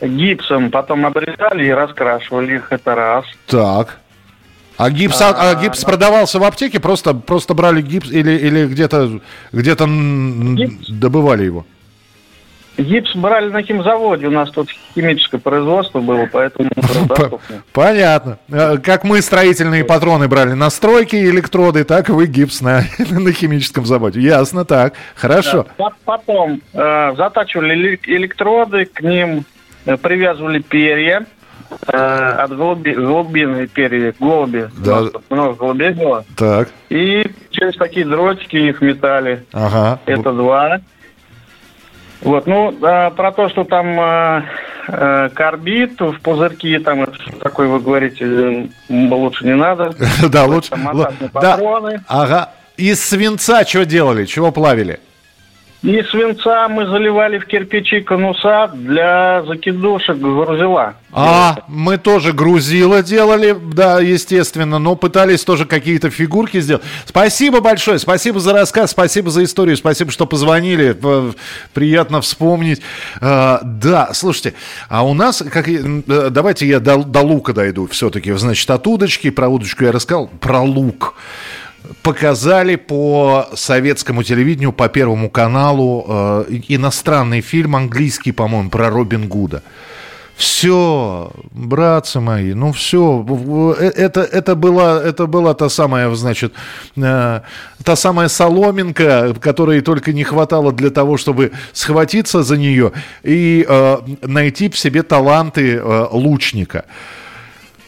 [0.00, 3.24] гипсом, потом обрезали и раскрашивали их, это раз.
[3.46, 4.00] Так.
[4.76, 8.66] А гипс, а, а гипс а, продавался в аптеке, просто, просто брали гипс или, или
[8.66, 9.20] где-то
[9.52, 11.64] где добывали его?
[12.76, 16.70] Гипс брали на химзаводе, у нас тут химическое производство было, поэтому
[17.72, 18.38] Понятно.
[18.48, 23.32] Э, как мы строительные патроны брали на стройке электроды, так и вы гипс на, на
[23.32, 24.20] химическом заводе.
[24.20, 25.66] Ясно, так, хорошо.
[25.78, 29.44] Да, потом э, затачивали электроды, к ним
[29.86, 31.26] э, привязывали перья,
[31.86, 34.68] э, от голуби, голубиные перья, голуби.
[34.78, 35.04] Да.
[35.30, 36.24] Много голубей было.
[36.36, 36.70] Так.
[36.88, 39.44] И через такие дротики их метали.
[39.52, 40.00] Ага.
[40.06, 40.80] Это два.
[42.24, 44.44] Вот, ну, а, про то, что там а,
[44.88, 49.94] а, карбид в пузырьки, там, это такое вы говорите, лучше не надо.
[50.30, 50.70] Да, лучше.
[51.34, 51.58] Да,
[52.08, 52.50] ага.
[52.76, 54.98] Из свинца что делали, чего плавили?
[55.84, 60.94] И свинца мы заливали в кирпичи конуса для закидушек грузила.
[61.12, 66.82] А, мы тоже грузила делали, да, естественно, но пытались тоже какие-то фигурки сделать.
[67.04, 70.96] Спасибо большое, спасибо за рассказ, спасибо за историю, спасибо, что позвонили,
[71.74, 72.80] приятно вспомнить.
[73.20, 74.54] А, да, слушайте,
[74.88, 79.28] а у нас, как, э, давайте я до, до лука дойду все-таки, значит, от удочки,
[79.28, 81.14] про удочку я рассказал, про лук
[82.02, 89.62] показали по советскому телевидению, по Первому каналу э, иностранный фильм, английский, по-моему, про Робин Гуда.
[90.36, 93.24] Все, братцы мои, ну все,
[93.78, 96.52] э, это, это, была, это была та самая, значит,
[96.96, 97.40] э,
[97.84, 102.92] та самая соломинка, которой только не хватало для того, чтобы схватиться за нее
[103.22, 106.84] и э, найти в себе таланты э, лучника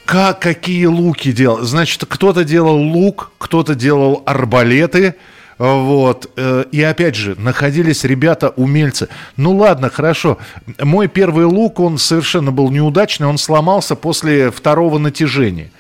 [0.07, 1.62] как, какие луки делал.
[1.62, 5.16] Значит, кто-то делал лук, кто-то делал арбалеты.
[5.59, 6.31] Вот.
[6.37, 9.09] Э, и опять же, находились ребята-умельцы.
[9.37, 10.38] Ну ладно, хорошо.
[10.81, 15.71] Мой первый лук, он совершенно был неудачный, он сломался после второго натяжения.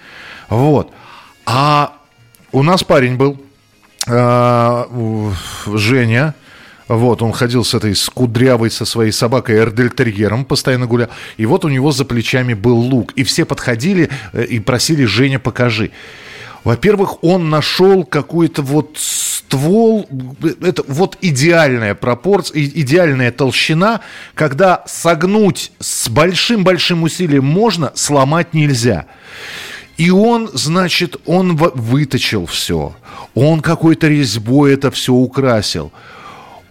[0.48, 0.90] Вот.
[1.44, 1.92] А
[2.52, 3.40] у нас парень был,
[4.08, 4.84] э,
[5.66, 6.34] Женя,
[6.88, 11.08] вот, он ходил с этой с кудрявой, со своей собакой Эрдельтерьером, постоянно гулял.
[11.36, 13.12] И вот у него за плечами был лук.
[13.16, 15.90] И все подходили э, и просили, Женя, покажи.
[16.62, 20.08] Во-первых, он нашел какой-то вот ствол,
[20.62, 24.00] это вот идеальная пропорция, идеальная толщина,
[24.34, 29.06] когда согнуть с большим-большим усилием можно, сломать нельзя.
[29.96, 32.94] И он, значит, он выточил все.
[33.34, 35.92] Он какой-то резьбой это все украсил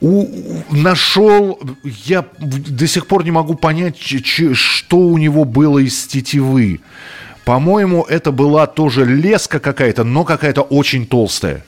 [0.02, 0.28] у,
[0.72, 6.82] нашел, я до сих пор не могу понять, ч, что у него было из тетивы.
[7.46, 11.64] По-моему, это была тоже леска какая-то, но какая-то очень толстая.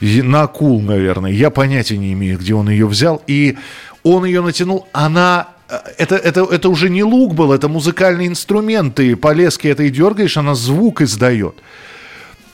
[0.00, 1.32] На акул, наверное.
[1.32, 3.20] Я понятия не имею, где он ее взял.
[3.26, 3.56] И
[4.04, 4.86] он ее натянул.
[4.92, 8.94] Она э, это, это, это уже не лук был, это музыкальный инструмент.
[8.94, 11.56] Ты по леске этой дергаешь, она звук издает.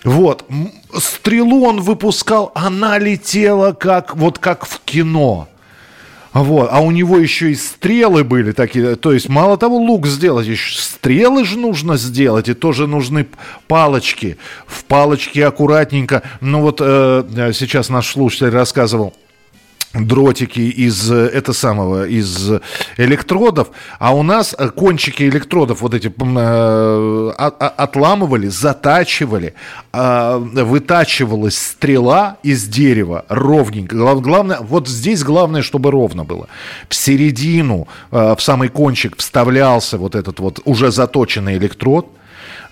[0.05, 0.45] Вот.
[0.93, 5.49] Стрелу он выпускал, она летела как, вот как в кино.
[6.35, 6.69] Вот.
[6.71, 8.97] А у него еще и стрелы были такие.
[8.97, 12.49] То есть, мало того, лук сделать, еще стрелы же нужно сделать.
[12.49, 13.27] И тоже нужны
[13.67, 14.37] палочки.
[14.67, 16.23] В палочке аккуратненько.
[16.41, 19.15] Ну вот э, сейчас наш слушатель рассказывал
[19.95, 22.51] дротики из э, это самого из
[22.97, 29.55] электродов, а у нас э, кончики электродов вот эти э, отламывали, затачивали,
[29.93, 33.97] э, вытачивалась стрела из дерева ровненько.
[33.97, 36.49] Главное, вот здесь главное, чтобы ровно было.
[36.89, 42.24] В середину, в самый кончик вставлялся вот этот вот уже заточенный электрод а,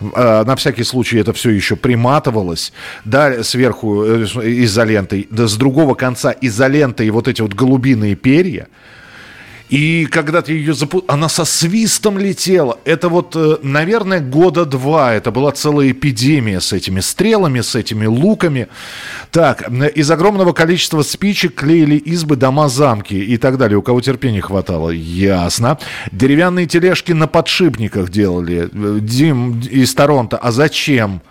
[0.03, 2.73] на всякий случай это все еще приматывалось,
[3.05, 4.25] да, сверху э,
[4.65, 8.69] изолентой, да, с другого конца изолентой вот эти вот голубиные перья–
[9.73, 11.03] и когда ты ее запу...
[11.09, 12.79] она со свистом летела.
[12.85, 15.15] Это вот, э, наверное, года два.
[15.15, 18.69] Это была целая эпидемия с этими стрелами, с этими луками.
[19.31, 23.79] Так, из огромного количества спичек клеили избы, дома, замки и так далее.
[23.79, 25.79] У кого терпения хватало, ясно.
[26.13, 28.69] Деревянные тележки на подшипниках делали.
[29.01, 30.37] Дим из Торонто.
[30.37, 31.23] А зачем?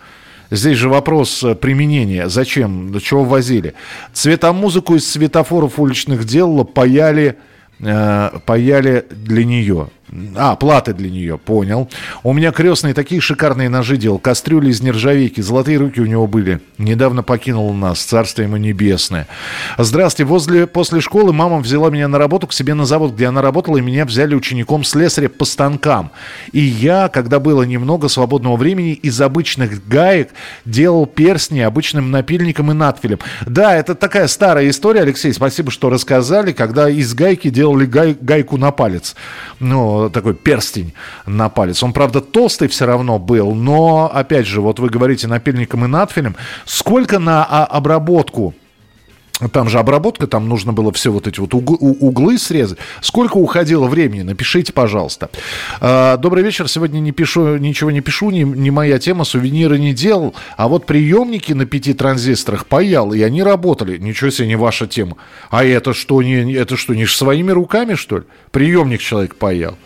[0.50, 2.28] Здесь же вопрос э, применения.
[2.28, 2.98] Зачем?
[2.98, 3.74] Чего возили?
[4.12, 7.38] Цветомузыку из светофоров уличных делала, паяли
[7.82, 9.88] э, паяли для нее.
[10.36, 11.88] А, платы для нее, понял.
[12.22, 14.18] У меня крестные такие шикарные ножи делал.
[14.18, 15.40] Кастрюли из нержавейки.
[15.40, 16.60] Золотые руки у него были.
[16.76, 18.02] Недавно покинул нас.
[18.02, 19.26] Царство ему небесное.
[19.78, 20.28] Здравствуйте.
[20.28, 23.78] Возле, после школы мама взяла меня на работу к себе на завод, где она работала,
[23.78, 26.10] и меня взяли учеником слесаря по станкам.
[26.52, 30.30] И я, когда было немного свободного времени, из обычных гаек
[30.66, 33.18] делал перстни обычным напильником и надфилем.
[33.46, 35.32] Да, это такая старая история, Алексей.
[35.32, 36.52] Спасибо, что рассказали.
[36.52, 39.16] Когда из гайки делали гай, гайку на палец.
[39.58, 40.92] Ну, такой перстень
[41.26, 41.82] на палец.
[41.82, 46.36] Он, правда, толстый все равно был, но, опять же, вот вы говорите напильником и надфилем.
[46.64, 48.54] Сколько на а, обработку
[49.50, 52.78] там же обработка, там нужно было все вот эти вот углы срезать.
[53.00, 54.22] Сколько уходило времени?
[54.22, 55.30] Напишите, пожалуйста.
[55.80, 56.68] А, добрый вечер.
[56.68, 60.34] Сегодня не пишу, ничего не пишу, не, не моя тема, сувениры не делал.
[60.56, 63.98] А вот приемники на пяти транзисторах паял, и они работали.
[63.98, 65.16] Ничего себе, не ваша тема.
[65.50, 68.24] А это что, не, это что, не своими руками, что ли?
[68.50, 69.76] Приемник человек паял.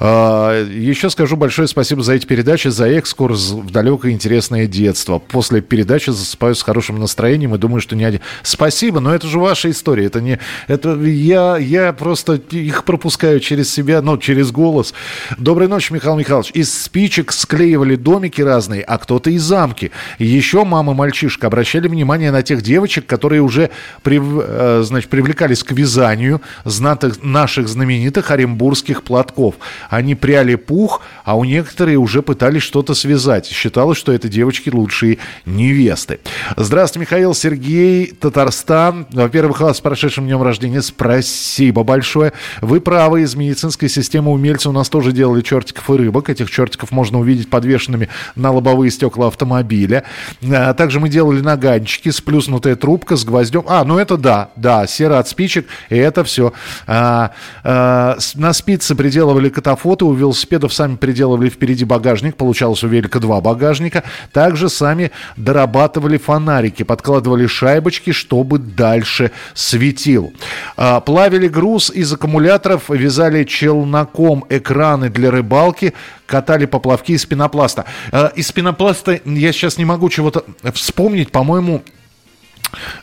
[0.00, 5.18] А, еще скажу большое спасибо за эти передачи, за экскурс в далекое интересное детство.
[5.18, 8.20] После передачи засыпаю с хорошим настроением и думаю, что не один.
[8.42, 10.04] Спасибо спасибо, но это же ваша история.
[10.04, 14.94] Это не, это я, я просто их пропускаю через себя, ну, через голос.
[15.38, 16.52] Доброй ночи, Михаил Михайлович.
[16.54, 19.90] Из спичек склеивали домики разные, а кто-то и замки.
[20.20, 23.70] Еще мама мальчишка обращали внимание на тех девочек, которые уже
[24.04, 29.56] прив, э, значит, привлекались к вязанию знатых, наших знаменитых оренбургских платков.
[29.90, 33.46] Они пряли пух, а у некоторых уже пытались что-то связать.
[33.48, 36.20] Считалось, что это девочки лучшие невесты.
[36.56, 38.75] Здравствуйте, Михаил Сергей, Татарстан.
[38.76, 40.82] Во-первых, вас с прошедшим днем рождения.
[40.82, 42.32] Спасибо большое.
[42.60, 46.28] Вы правы, из медицинской системы умельцы у нас тоже делали чертиков и рыбок.
[46.28, 50.04] Этих чертиков можно увидеть подвешенными на лобовые стекла автомобиля.
[50.52, 53.64] А также мы делали наганчики, сплюснутая трубка с гвоздем.
[53.66, 56.52] А, ну это да, да, сера от спичек, и это все.
[56.86, 57.32] А,
[57.64, 63.40] а, на спицы приделывали катафоты, у велосипедов сами приделывали впереди багажник, получалось у велика два
[63.40, 64.04] багажника.
[64.32, 70.32] Также сами дорабатывали фонарики, подкладывали шайбочки, чтобы дальше светил.
[70.76, 75.94] А, плавили груз из аккумуляторов, вязали челноком экраны для рыбалки,
[76.26, 77.84] катали поплавки из пенопласта.
[78.12, 81.82] А, из пенопласта я сейчас не могу чего-то вспомнить, по-моему,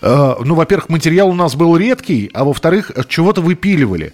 [0.01, 4.13] а, ну, во-первых, материал у нас был редкий, а во-вторых, чего-то выпиливали.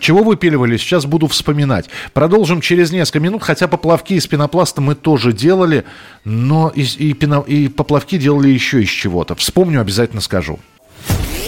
[0.00, 1.88] Чего выпиливали, сейчас буду вспоминать.
[2.12, 5.84] Продолжим через несколько минут, хотя поплавки из пенопласта мы тоже делали,
[6.24, 9.34] но и, и, пено, и поплавки делали еще из чего-то.
[9.36, 10.58] Вспомню, обязательно скажу.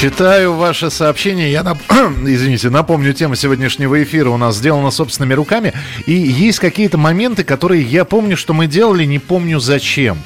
[0.00, 1.52] Читаю ваше сообщение.
[1.52, 1.76] Я, нап...
[2.24, 5.74] извините, напомню, тема сегодняшнего эфира у нас сделана собственными руками.
[6.06, 10.16] И есть какие-то моменты, которые я помню, что мы делали, не помню зачем.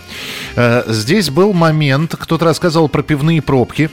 [0.55, 3.91] Э, здесь был момент, кто-то рассказывал про пивные пробки.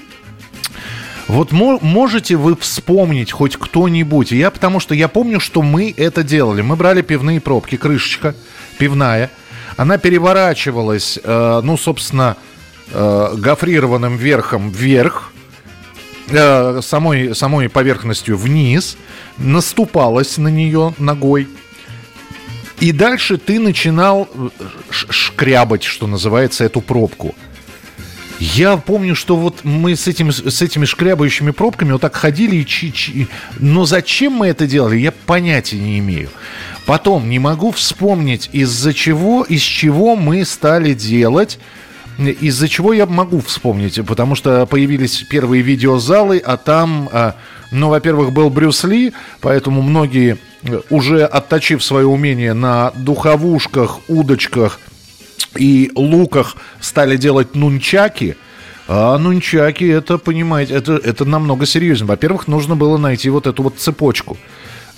[1.28, 4.32] Вот можете вы вспомнить хоть кто-нибудь?
[4.32, 6.62] Я потому что я помню, что мы это делали.
[6.62, 8.36] Мы брали пивные пробки, крышечка
[8.78, 9.32] пивная.
[9.78, 12.38] Она переворачивалась, э, ну, собственно,
[12.92, 15.31] э, гофрированным верхом вверх
[16.32, 18.98] э, самой, самой поверхностью вниз,
[19.38, 21.48] наступалась на нее ногой.
[22.80, 24.50] И дальше ты начинал э,
[24.90, 27.36] шкрябать, что называется, эту пробку.
[28.40, 32.66] Я помню, что вот мы с, этим, с этими шкрябающими пробками вот так ходили и
[32.66, 33.28] чи -чи.
[33.60, 36.30] Но зачем мы это делали, я понятия не имею.
[36.88, 41.60] Потом не могу вспомнить, из-за чего, из чего мы стали делать
[42.30, 47.36] из-за чего я могу вспомнить, потому что появились первые видеозалы, а там, а,
[47.72, 54.80] ну, во-первых, был Брюс Ли, поэтому многие, э, уже отточив свое умение на духовушках, удочках
[55.55, 58.36] и луках, стали делать нунчаки–
[58.93, 62.09] а нунчаки, это, понимаете, это, это намного серьезнее.
[62.09, 64.38] Во-первых, нужно было найти вот эту вот цепочку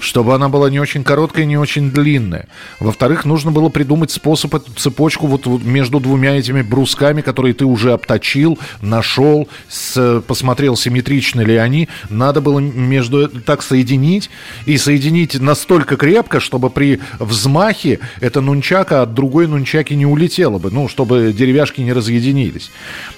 [0.03, 2.47] чтобы она была не очень короткая, не очень длинная.
[2.79, 7.93] Во-вторых, нужно было придумать способ эту цепочку вот, между двумя этими брусками, которые ты уже
[7.93, 11.87] обточил, нашел, с, посмотрел, симметричны ли они.
[12.09, 14.29] Надо было между так соединить
[14.65, 20.69] и соединить настолько крепко, чтобы при взмахе эта нунчака от другой нунчаки не улетела бы,
[20.69, 22.71] ну, чтобы деревяшки не разъединились.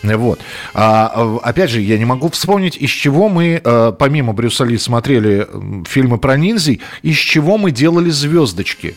[0.04, 0.40] Вот.
[0.74, 5.48] А, опять же, я не могу вспомнить, из чего мы, э, помимо Брюса Ли, смотрели
[5.88, 8.96] фильмы про ниндзя, из чего мы делали звездочки.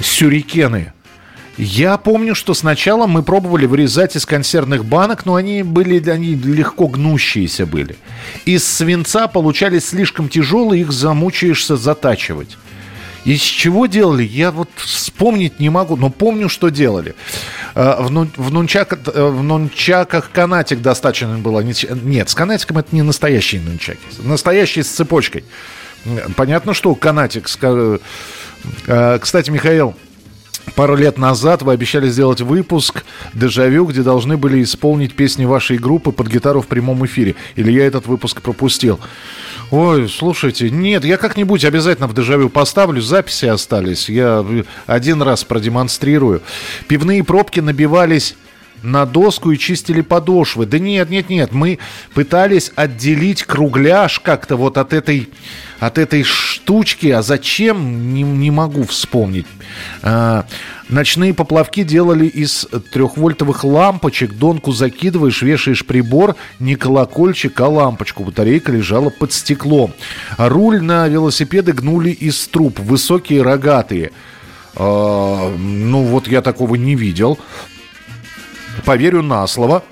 [0.00, 0.92] Сюрикены.
[1.56, 6.88] Я помню, что сначала мы пробовали вырезать из консервных банок, но они были они легко
[6.88, 7.96] гнущиеся были.
[8.44, 12.56] Из свинца получались слишком тяжелые, их замучаешься затачивать.
[13.24, 17.14] Из чего делали, я вот вспомнить не могу, но помню, что делали.
[17.74, 21.60] Э, в, ну, в, нунчак, э, в нунчаках канатик достаточно было.
[21.60, 24.00] Нет, с канатиком это не настоящие нунчаки.
[24.18, 25.44] Настоящие с цепочкой.
[26.36, 27.48] Понятно, что канатик.
[28.86, 29.94] Э, кстати, Михаил,
[30.74, 36.10] Пару лет назад вы обещали сделать выпуск «Дежавю», где должны были исполнить песни вашей группы
[36.10, 37.36] под гитару в прямом эфире.
[37.54, 38.98] Или я этот выпуск пропустил?
[39.70, 43.02] Ой, слушайте, нет, я как-нибудь обязательно в «Дежавю» поставлю.
[43.02, 44.08] Записи остались.
[44.08, 44.44] Я
[44.86, 46.42] один раз продемонстрирую.
[46.88, 48.34] Пивные пробки набивались
[48.84, 50.66] на доску и чистили подошвы.
[50.66, 51.78] Да нет, нет, нет, мы
[52.12, 55.30] пытались отделить кругляш как-то вот от этой,
[55.80, 57.08] от этой штучки.
[57.08, 59.46] А зачем, не, не могу вспомнить.
[60.02, 60.44] А,
[60.88, 64.34] ночные поплавки делали из трехвольтовых лампочек.
[64.34, 68.24] Донку закидываешь, вешаешь прибор, не колокольчик, а лампочку.
[68.24, 69.94] Батарейка лежала под стеклом.
[70.36, 74.12] руль на велосипеды гнули из труб, высокие рогатые.
[74.76, 77.38] Uh, ну вот я такого не видел
[78.84, 79.82] поверю на слово.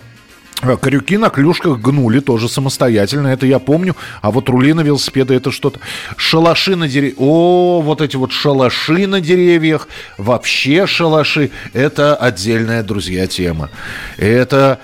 [0.62, 3.96] Э, крюки на клюшках гнули тоже самостоятельно, это я помню.
[4.20, 5.80] А вот рули на велосипеды это что-то.
[6.16, 7.16] Шалаши на деревьях.
[7.18, 9.88] О, вот эти вот шалаши на деревьях.
[10.18, 11.50] Вообще шалаши.
[11.72, 13.70] Это отдельная, друзья, тема.
[14.16, 14.78] Это...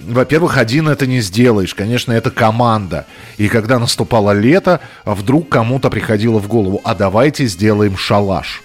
[0.00, 1.74] Во-первых, один это не сделаешь.
[1.74, 3.06] Конечно, это команда.
[3.38, 8.62] И когда наступало лето, вдруг кому-то приходило в голову, а давайте сделаем шалаш.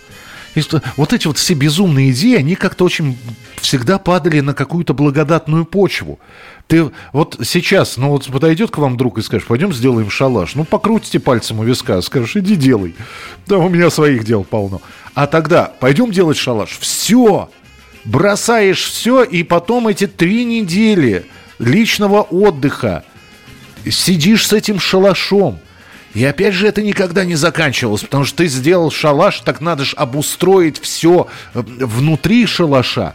[0.55, 0.63] И
[0.97, 3.17] вот эти вот все безумные идеи, они как-то очень
[3.61, 6.19] всегда падали на какую-то благодатную почву.
[6.67, 10.55] Ты вот сейчас, ну вот подойдет к вам друг и скажет, пойдем сделаем шалаш.
[10.55, 12.95] Ну, покрутите пальцем у виска, скажешь, иди делай.
[13.47, 14.81] Да у меня своих дел полно.
[15.13, 16.77] А тогда пойдем делать шалаш.
[16.79, 17.49] Все.
[18.05, 21.25] Бросаешь все, и потом эти три недели
[21.59, 23.03] личного отдыха
[23.89, 25.59] сидишь с этим шалашом.
[26.13, 29.95] И опять же это никогда не заканчивалось, потому что ты сделал шалаш, так надо же
[29.95, 33.13] обустроить все э, внутри шалаша.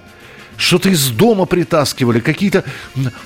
[0.57, 2.62] Что-то из дома притаскивали, какие-то...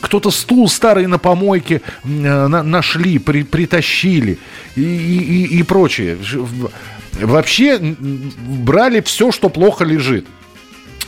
[0.01, 4.39] Кто-то стул старый на помойке э, на, нашли, при, притащили
[4.75, 6.19] и, и, и, прочее.
[7.21, 10.27] вообще брали все, что плохо лежит.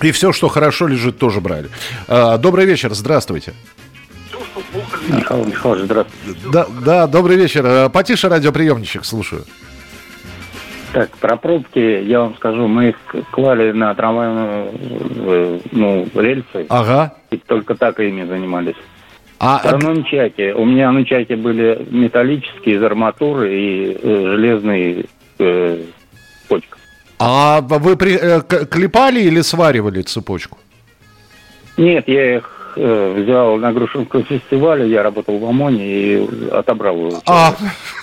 [0.02, 1.68] И все, что хорошо лежит, тоже брали.
[2.08, 3.54] А, добрый вечер, здравствуйте.
[5.08, 6.40] Михаил Михайлович, здравствуйте.
[6.52, 7.64] Да, да, добрый вечер.
[7.66, 9.44] А, потише радиоприемничек, слушаю.
[10.92, 12.66] Так, про пробки я вам скажу.
[12.66, 12.96] Мы их
[13.30, 16.66] клали на трамвайную э, ну, рельсы.
[16.68, 17.14] Ага.
[17.30, 18.74] И только так ими занимались.
[19.38, 20.52] А, Про нунчаки.
[20.52, 25.06] У меня нунчаки были металлические из арматуры и э, железные
[25.38, 25.82] э,
[26.48, 26.76] почка.
[27.18, 30.58] А вы при, э, клепали или сваривали цепочку?
[31.78, 37.20] Нет, я их э, взял на Грушинском фестивале, я работал в ОМОНе и отобрал его.
[37.26, 37.54] А,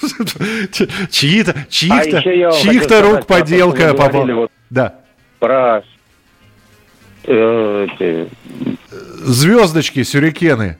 [1.09, 4.49] чьи-то, чьих-то, а чьих-то рук поделка попала.
[4.69, 4.95] Да.
[5.39, 5.83] Про
[7.25, 8.27] э.
[8.89, 10.77] Звездочки, сюрикены.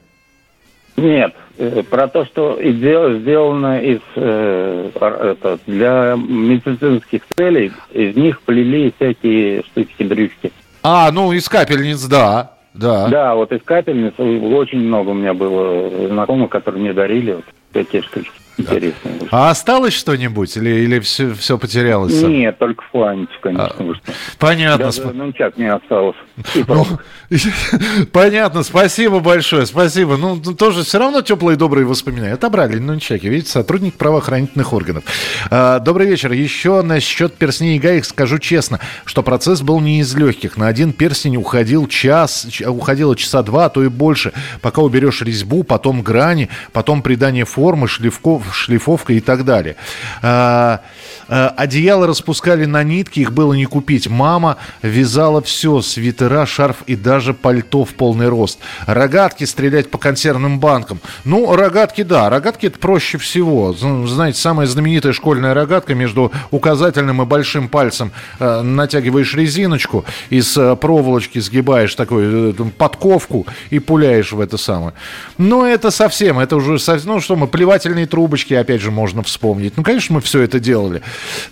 [0.97, 8.91] Нет, э, про то, что сделано из, э, это, для медицинских целей, из них плели
[8.97, 10.51] всякие штучки-дрючки.
[10.81, 12.56] А, ну из капельниц, да.
[12.77, 13.07] Да.
[13.07, 18.01] Да, вот из капельниц очень много у меня было знакомых, которые мне дарили вот эти
[18.01, 18.31] штучки.
[18.57, 19.11] Интересно.
[19.31, 22.21] А осталось что-нибудь или, или все, все потерялось?
[22.21, 23.67] Нет, только фланец, конечно.
[23.77, 24.85] А, понятно.
[24.85, 26.15] Даже нунчак не осталось.
[26.55, 26.85] Ну,
[28.11, 30.17] понятно, спасибо большое, спасибо.
[30.17, 32.33] Ну, тоже все равно теплые добрые воспоминания.
[32.33, 35.03] Отобрали нунчаки, видите, сотрудник правоохранительных органов.
[35.51, 36.31] А, добрый вечер.
[36.31, 40.57] Еще насчет перстней и гаек скажу честно, что процесс был не из легких.
[40.57, 45.63] На один перстень уходил час, уходило часа два, а то и больше, пока уберешь резьбу,
[45.63, 49.75] потом грани, потом придание формы, шлифков, шлифовка и так далее.
[50.21, 50.81] А,
[51.27, 54.07] а, одеяло распускали на нитки, их было не купить.
[54.07, 58.59] Мама вязала все, свитера, шарф и даже пальто в полный рост.
[58.85, 60.99] Рогатки стрелять по консервным банкам.
[61.25, 63.73] Ну, рогатки, да, рогатки это проще всего.
[63.73, 70.75] Знаете, самая знаменитая школьная рогатка между указательным и большим пальцем э, натягиваешь резиночку, из э,
[70.75, 74.93] проволочки сгибаешь такую э, подковку и пуляешь в это самое.
[75.37, 79.77] Но это совсем, это уже, ну что мы, плевательные трубочки, опять же, можно вспомнить.
[79.77, 81.01] Ну, конечно, мы все это делали.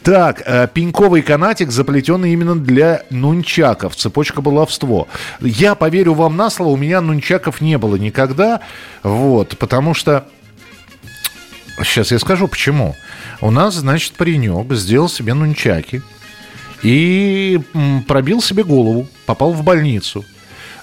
[0.04, 3.96] Так, э, пеньковый канатик, заплетенный именно для нунчаков.
[3.96, 5.08] Цепочка баловство.
[5.42, 8.62] Я поверю вам на слово, у меня нунчаков не было никогда.
[9.04, 10.26] Вот, потому что...
[11.84, 12.96] Сейчас я скажу, почему.
[13.42, 16.02] У нас, значит, паренек сделал себе нунчаки
[16.84, 17.60] и
[18.08, 20.24] пробил себе голову, попал в больницу.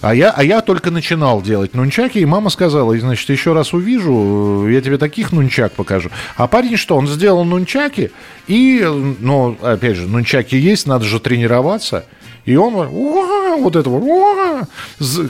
[0.03, 4.66] А я, а я только начинал делать нунчаки, и мама сказала, значит, еще раз увижу,
[4.68, 6.11] я тебе таких нунчак покажу.
[6.36, 8.11] А парень что, он сделал нунчаки,
[8.48, 8.84] и,
[9.20, 12.05] ну, опять же, нунчаки есть, надо же тренироваться.
[12.44, 14.66] И он вот это вот,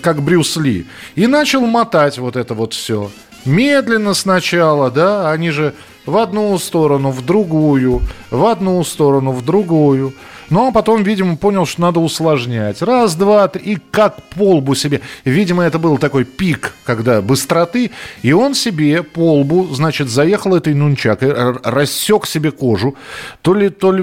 [0.01, 0.87] как Брюс Ли.
[1.17, 3.11] И начал мотать вот это вот все.
[3.45, 5.75] Медленно сначала, да, они же
[6.07, 8.01] в одну сторону, в другую,
[8.31, 10.15] в одну сторону, в другую.
[10.51, 12.83] Но потом, видимо, понял, что надо усложнять.
[12.83, 15.01] Раз, два, три, и как полбу себе.
[15.25, 17.91] Видимо, это был такой пик, когда быстроты,
[18.23, 21.33] и он себе полбу, значит, заехал этой нунчакой,
[21.63, 22.95] рассек себе кожу.
[23.43, 24.03] То ли, то ли,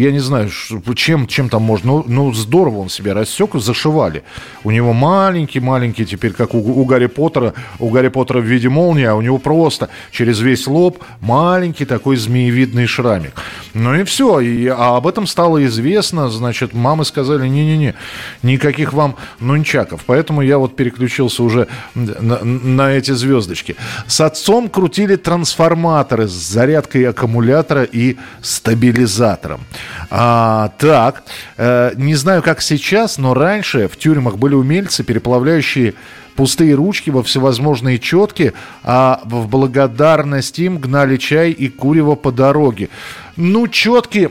[0.00, 0.50] я не знаю,
[0.94, 4.22] чем, чем там можно, ну, ну здорово он себе рассек, зашивали.
[4.64, 9.04] У него маленький-маленький теперь, как у, у Гарри Поттера, у Гарри Поттера в виде молнии,
[9.04, 13.34] а у него просто через весь лоб маленький такой змеевидный шрамик.
[13.74, 17.94] Ну и все, и, а об этом стало известно, значит, мамы сказали, не-не-не,
[18.42, 20.00] никаких вам нунчаков.
[20.06, 23.76] Поэтому я вот переключился уже на, на эти звездочки.
[24.06, 29.60] С отцом крутили трансформаторы с зарядкой аккумулятора и стабилизатором.
[30.08, 31.22] А, так,
[31.58, 35.92] э, не знаю, как сейчас, но раньше в тюрьмах были умельцы, переплавляющие
[36.34, 42.88] пустые ручки во всевозможные четки, а в благодарность им гнали чай и курево по дороге.
[43.36, 44.30] Ну, четки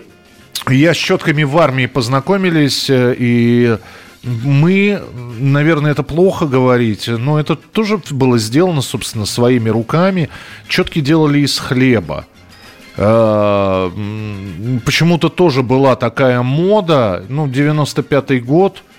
[0.69, 3.77] я с четками в армии познакомились, э, и
[4.23, 5.01] мы,
[5.39, 10.29] наверное, это плохо говорить, но это тоже было сделано, собственно, своими руками.
[10.67, 12.25] Четки делали из хлеба.
[12.97, 13.91] Э,
[14.85, 18.83] почему-то тоже была такая мода, ну, 95-й год–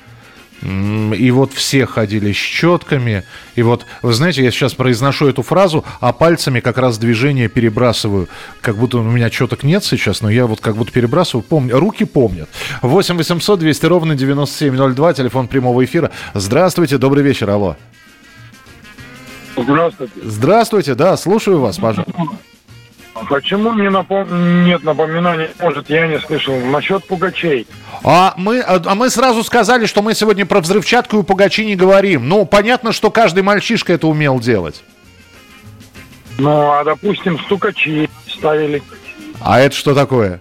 [0.62, 3.24] и вот все ходили с четками.
[3.54, 8.28] И вот, вы знаете, я сейчас произношу эту фразу, а пальцами как раз движение перебрасываю.
[8.60, 11.42] Как будто у меня четок нет сейчас, но я вот как будто перебрасываю.
[11.42, 12.48] Помню, руки помнят.
[12.82, 16.10] 8 800 200 ровно 9702, телефон прямого эфира.
[16.34, 17.76] Здравствуйте, добрый вечер, алло.
[19.56, 20.12] Здравствуйте.
[20.22, 22.12] Здравствуйте, да, слушаю вас, пожалуйста.
[23.28, 24.64] Почему мне напом...
[24.64, 25.50] нет напоминания?
[25.60, 26.54] Может, я не слышал.
[26.56, 27.66] Насчет пугачей.
[28.04, 32.28] А мы, а мы сразу сказали, что мы сегодня про взрывчатку и пугачи не говорим.
[32.28, 34.82] Ну, понятно, что каждый мальчишка это умел делать.
[36.38, 38.82] Ну, а, допустим, стукачи ставили.
[39.40, 40.40] А это что такое?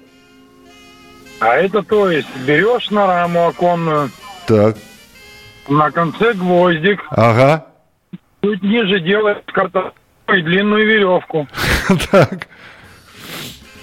[1.39, 4.09] А это то есть берешь на раму оконную.
[4.47, 4.77] Так.
[5.67, 7.01] На конце гвоздик.
[7.09, 7.67] Ага.
[8.43, 9.95] Чуть ниже делаешь картошку
[10.33, 11.47] и длинную веревку.
[12.11, 12.47] Так.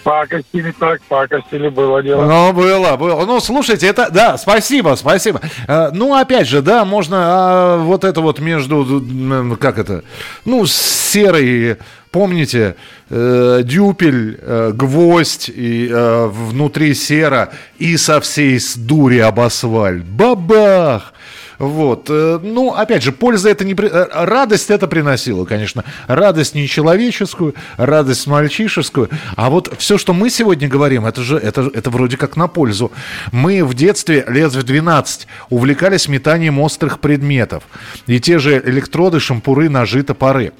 [0.02, 2.24] Пакостили так, пакостили, было дело.
[2.24, 3.24] Ну, было, было.
[3.24, 5.40] Ну, слушайте, это, да, спасибо, спасибо.
[5.68, 10.02] А, ну, опять же, да, можно а, вот это вот между, как это,
[10.44, 11.76] ну, серой,
[12.10, 12.76] помните,
[13.10, 20.04] э, дюпель, э, гвоздь и э, внутри сера и со всей дури об асфальт.
[20.04, 21.12] Бабах!
[21.58, 22.06] Вот.
[22.08, 23.74] Э, ну, опять же, польза это не...
[23.74, 25.84] Э, радость это приносило, конечно.
[26.06, 29.10] Радость не человеческую, радость мальчишескую.
[29.36, 32.92] А вот все, что мы сегодня говорим, это же это, это вроде как на пользу.
[33.30, 37.64] Мы в детстве, лет в 12, увлекались метанием острых предметов.
[38.06, 40.52] И те же электроды, шампуры, ножи, топоры.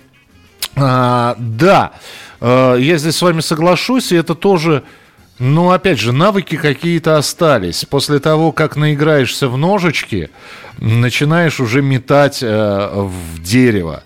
[0.75, 1.93] А, да,
[2.41, 4.85] э, я здесь с вами соглашусь, и это тоже
[5.45, 7.85] ну, опять же, навыки какие-то остались.
[7.85, 10.31] После того, как наиграешься в ножички,
[10.79, 14.05] начинаешь уже метать э, в дерево.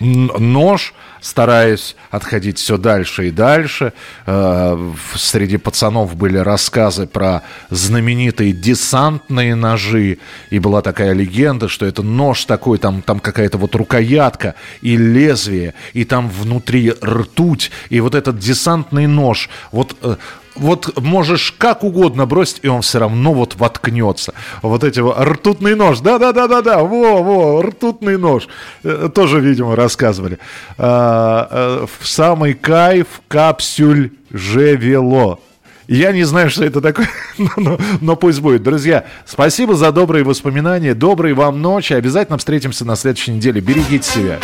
[0.00, 0.92] Нож
[1.24, 3.94] стараясь отходить все дальше и дальше.
[4.26, 10.18] Э, среди пацанов были рассказы про знаменитые десантные ножи,
[10.50, 15.72] и была такая легенда, что это нож такой, там, там какая-то вот рукоятка и лезвие,
[15.94, 20.16] и там внутри ртуть, и вот этот десантный нож, вот э,
[20.54, 24.34] вот можешь как угодно бросить, и он все равно вот воткнется.
[24.62, 28.48] Вот эти вот ртутный нож, да-да-да-да-да, во-во, ртутный нож.
[28.82, 30.38] Э, тоже, видимо, рассказывали.
[30.78, 35.40] А, а, в самый кайф капсюль Жевело.
[35.86, 38.62] Я не знаю, что это такое, но, но, но пусть будет.
[38.62, 41.92] Друзья, спасибо за добрые воспоминания, доброй вам ночи.
[41.92, 43.60] Обязательно встретимся на следующей неделе.
[43.60, 44.38] Берегите себя.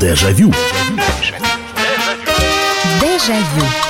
[0.00, 0.52] Дежавю.
[3.00, 3.85] Дежавю.